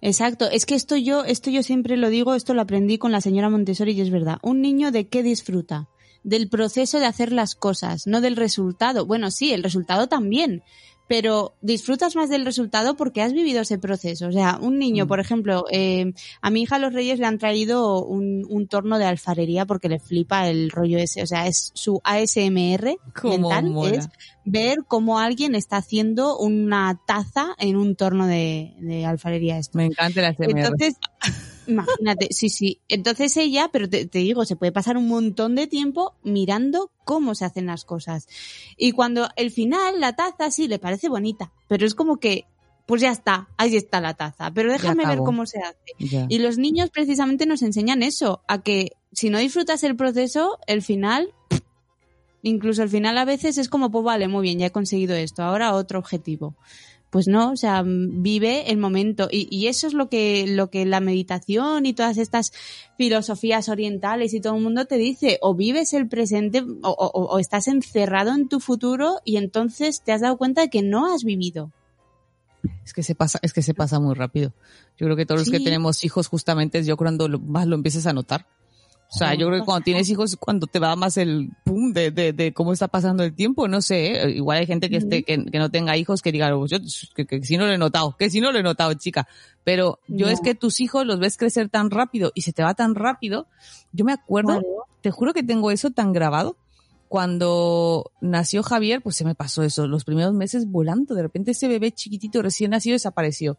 [0.00, 3.20] Exacto, es que esto yo, esto yo siempre lo digo, esto lo aprendí con la
[3.20, 4.38] señora Montessori y es verdad.
[4.42, 5.88] Un niño de qué disfruta?
[6.22, 9.06] Del proceso de hacer las cosas, no del resultado.
[9.06, 10.62] Bueno, sí, el resultado también,
[11.08, 14.26] pero disfrutas más del resultado porque has vivido ese proceso.
[14.28, 15.08] O sea, un niño, Mm.
[15.08, 19.04] por ejemplo, eh, a mi hija los Reyes le han traído un, un torno de
[19.04, 21.22] alfarería porque le flipa el rollo ese.
[21.22, 23.96] O sea, es su ASMR mental, mola.
[23.96, 24.08] es
[24.44, 29.58] ver cómo alguien está haciendo una taza en un torno de, de alfarería.
[29.58, 29.78] Esto.
[29.78, 30.50] Me encanta la CMR.
[30.60, 30.96] Entonces,
[31.66, 32.80] imagínate, sí, sí.
[32.88, 37.34] Entonces ella, pero te, te digo, se puede pasar un montón de tiempo mirando cómo
[37.34, 38.28] se hacen las cosas.
[38.76, 42.46] Y cuando el final, la taza, sí, le parece bonita, pero es como que,
[42.86, 45.92] pues ya está, ahí está la taza, pero déjame ver cómo se hace.
[45.98, 46.26] Ya.
[46.28, 50.82] Y los niños precisamente nos enseñan eso, a que si no disfrutas el proceso, el
[50.82, 51.34] final,
[52.42, 55.42] incluso el final a veces es como, pues vale, muy bien, ya he conseguido esto,
[55.42, 56.54] ahora otro objetivo.
[57.16, 59.26] Pues no, o sea, vive el momento.
[59.32, 62.52] Y, y eso es lo que, lo que la meditación y todas estas
[62.98, 67.38] filosofías orientales y todo el mundo te dice, o vives el presente o, o- o
[67.38, 71.24] estás encerrado en tu futuro y entonces te has dado cuenta de que no has
[71.24, 71.70] vivido.
[72.84, 74.52] Es que se pasa, es que se pasa muy rápido.
[74.98, 78.06] Yo creo que todos los que tenemos hijos justamente es yo cuando más lo empieces
[78.06, 78.44] a notar.
[79.08, 81.92] O sea, yo creo que cuando tienes hijos es cuando te va más el pum
[81.92, 84.30] de, de, de cómo está pasando el tiempo, no sé, ¿eh?
[84.32, 86.78] igual hay gente que, esté, que, que no tenga hijos que diga, "Oh, yo,
[87.14, 89.28] que, que si no lo he notado, que si no lo he notado, chica.
[89.62, 90.32] Pero yo No.
[90.32, 93.46] es que tus hijos los ves crecer tan rápido y se te va tan rápido.
[93.92, 94.60] Yo me acuerdo,
[95.02, 96.56] te juro que tengo eso tan grabado.
[97.08, 101.14] Cuando nació Javier, pues se me pasó eso, los primeros meses volando.
[101.14, 103.56] De repente ese bebé chiquitito recién nacido desapareció.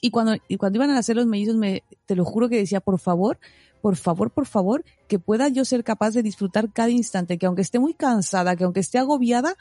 [0.00, 2.80] Y cuando, y cuando iban a nacer los mellizos, me, te lo juro que decía,
[2.80, 3.38] por favor,
[3.84, 7.60] por favor, por favor, que pueda yo ser capaz de disfrutar cada instante, que aunque
[7.60, 9.58] esté muy cansada, que aunque esté agobiada,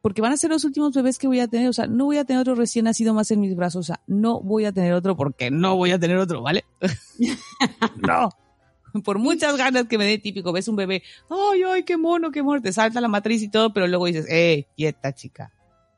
[0.00, 2.18] porque van a ser los últimos bebés que voy a tener, o sea, no voy
[2.18, 4.92] a tener otro recién nacido más en mis brazos, o sea, no voy a tener
[4.92, 6.64] otro porque no voy a tener otro, ¿vale?
[7.96, 8.28] no.
[9.02, 12.44] Por muchas ganas que me dé típico, ves un bebé, ay, ay, qué mono, qué
[12.44, 15.50] mono, te salta la matriz y todo, pero luego dices, eh, quieta, chica.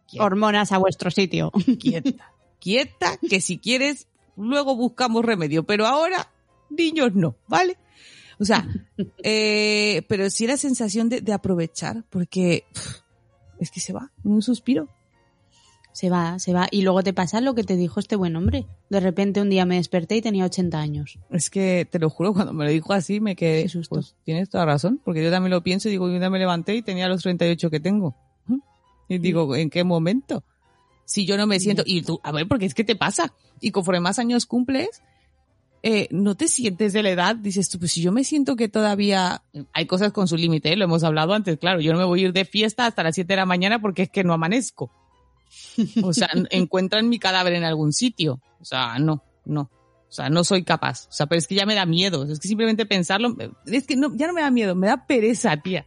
[0.07, 1.53] Quieta, Hormonas a vuestro sitio.
[1.79, 2.33] quieta.
[2.59, 6.31] Quieta, que si quieres, luego buscamos remedio, pero ahora,
[6.71, 7.77] niños no, ¿vale?
[8.39, 8.69] O sea,
[9.23, 12.97] eh, pero sí la sensación de, de aprovechar, porque pff,
[13.61, 14.89] es que se va, en un suspiro.
[15.93, 16.69] Se va, se va.
[16.71, 18.67] Y luego te pasa lo que te dijo este buen hombre.
[18.91, 21.19] De repente un día me desperté y tenía 80 años.
[21.31, 23.95] Es que te lo juro, cuando me lo dijo así me quedé, Qué susto.
[23.95, 26.83] pues tienes toda razón, porque yo también lo pienso y digo, yo me levanté y
[26.83, 28.15] tenía los 38 que tengo.
[29.09, 30.45] Y digo, ¿en qué momento?
[31.07, 33.33] Si yo no me siento, y tú, a ver, porque es que te pasa.
[33.61, 35.01] Y conforme más años cumples,
[35.89, 38.69] eh, no te sientes de la edad, dices tú, pues si yo me siento que
[38.69, 40.77] todavía hay cosas con su límite, ¿eh?
[40.77, 43.15] lo hemos hablado antes, claro, yo no me voy a ir de fiesta hasta las
[43.15, 44.91] 7 de la mañana porque es que no amanezco.
[46.03, 48.41] O sea, encuentran mi cadáver en algún sitio.
[48.61, 49.71] O sea, no, no.
[50.09, 51.07] O sea, no soy capaz.
[51.07, 52.25] O sea, pero es que ya me da miedo.
[52.25, 55.57] Es que simplemente pensarlo, es que no, ya no me da miedo, me da pereza,
[55.57, 55.87] tía.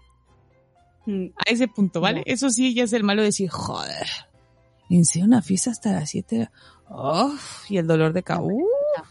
[1.08, 2.24] A ese punto, ¿vale?
[2.26, 4.08] Eso sí ya es el malo de decir, joder,
[4.90, 6.52] en serio una fiesta hasta las 7 de la-
[6.90, 8.54] Uf, y el dolor de cabeza.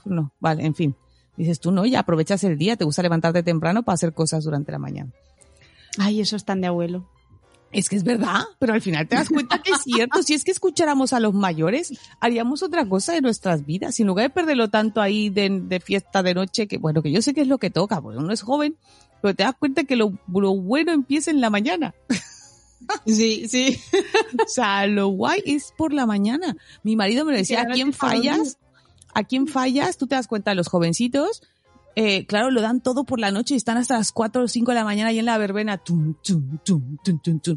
[0.05, 0.97] No, vale, en fin.
[1.37, 4.73] Dices tú, no, ya aprovechas el día, te gusta levantarte temprano para hacer cosas durante
[4.73, 5.13] la mañana.
[5.99, 7.09] Ay, eso es tan de abuelo.
[7.71, 10.23] Es que es verdad, pero al final te das cuenta que es cierto.
[10.23, 14.01] Si es que escucháramos a los mayores, haríamos otra cosa de nuestras vidas.
[14.01, 17.21] En lugar de perderlo tanto ahí de, de fiesta de noche, que bueno, que yo
[17.21, 18.77] sé que es lo que toca, porque uno es joven,
[19.21, 21.95] pero te das cuenta que lo, lo bueno empieza en la mañana.
[23.07, 23.79] Sí, sí.
[24.45, 26.57] O sea, lo guay es por la mañana.
[26.83, 28.59] Mi marido me lo decía, ¿a quién fallas?
[29.19, 29.99] ¿A quién fallas?
[29.99, 31.43] Tú te das cuenta, los jovencitos,
[31.97, 34.71] eh, claro, lo dan todo por la noche y están hasta las 4 o 5
[34.71, 35.77] de la mañana ahí en la verbena.
[35.77, 37.57] Tum, tum, tum.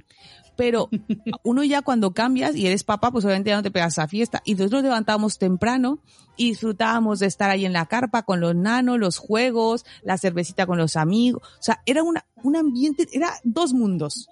[0.57, 0.89] Pero
[1.43, 4.41] uno ya cuando cambias y eres papá, pues obviamente ya no te pegas a fiesta.
[4.43, 5.99] Y nosotros nos levantábamos temprano
[6.35, 10.65] y disfrutábamos de estar ahí en la carpa con los nanos, los juegos, la cervecita
[10.65, 11.43] con los amigos.
[11.43, 14.29] O sea, era una, un ambiente, era dos mundos.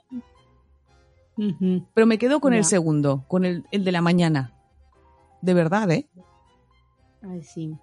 [1.93, 4.55] Pero me quedo con el segundo, con el, el de la mañana.
[5.43, 6.09] De verdad, ¿eh?
[7.21, 7.77] Ay, sí.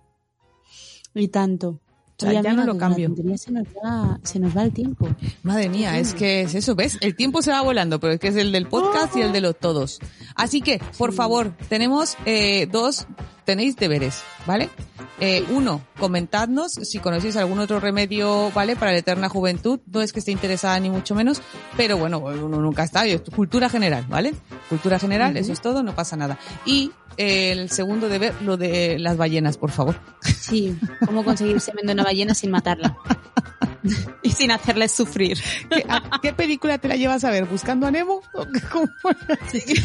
[1.15, 1.81] Y tanto.
[2.19, 3.15] Sea, ya amiga, no lo la cambio.
[3.37, 5.07] Se nos, va, se nos va el tiempo.
[5.43, 6.97] Madre mía, es que es eso, ¿ves?
[7.03, 9.43] El tiempo se va volando, pero es que es el del podcast y el de
[9.43, 9.99] los todos.
[10.35, 13.07] Así que, por favor, tenemos eh, dos,
[13.45, 14.71] tenéis deberes, ¿vale?
[15.19, 18.77] Eh, uno, comentadnos si conocéis algún otro remedio, ¿vale?
[18.77, 19.81] Para la eterna juventud.
[19.87, 21.41] No es que esté interesada ni mucho menos,
[21.77, 23.05] pero bueno, uno nunca está.
[23.35, 24.35] Cultura general, ¿vale?
[24.69, 26.39] Cultura general, eso es todo, no pasa nada.
[26.67, 29.99] Y el segundo deber, lo de las ballenas, por favor.
[30.23, 32.97] Sí, cómo conseguir semen de una ballena sin matarla.
[34.23, 35.39] y sin hacerles sufrir.
[35.71, 37.45] ¿Qué, a- qué película te la llevas a ver?
[37.45, 38.23] ¿Buscando a Nemo?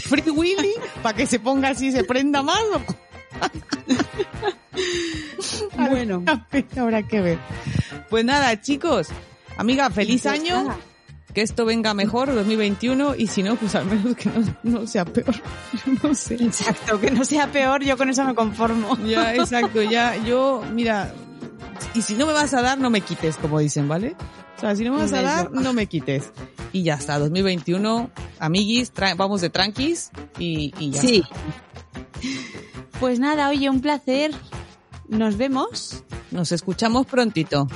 [0.07, 0.73] ¿Free Willy?
[1.03, 2.59] ¿Para que se ponga así y se prenda más?
[5.89, 6.23] Bueno.
[6.77, 7.39] Habrá que ver.
[8.09, 9.09] Pues nada, chicos.
[9.57, 10.75] Amiga, feliz año.
[11.33, 13.15] Que esto venga mejor, 2021.
[13.15, 15.33] Y si no, pues al menos que no, no sea peor.
[16.03, 16.35] No sé.
[16.35, 18.97] Exacto, que no sea peor, yo con eso me conformo.
[19.05, 19.81] Ya, exacto.
[19.81, 21.13] Ya, yo, mira.
[21.93, 24.15] Y si no me vas a dar, no me quites, como dicen, ¿vale?
[24.57, 26.31] O sea, si no me vas a dar, no me quites.
[26.71, 31.01] Y ya está, 2021, amiguis, vamos de tranquis y, y ya.
[31.01, 31.23] Sí.
[32.99, 34.31] Pues nada, oye, un placer.
[35.07, 36.03] Nos vemos.
[36.29, 37.67] Nos escuchamos prontito.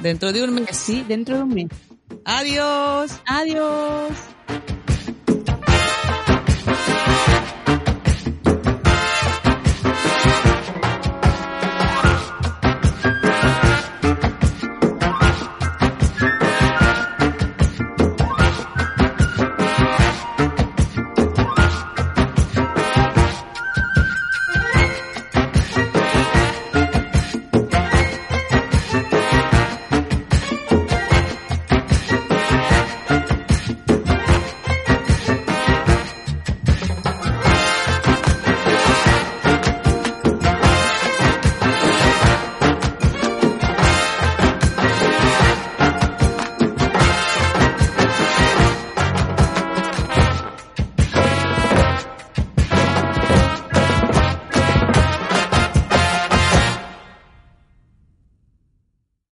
[0.00, 0.76] Dentro de un mes.
[0.76, 1.68] Sí, dentro de un mes.
[2.24, 3.12] Adiós.
[3.26, 4.12] Adiós.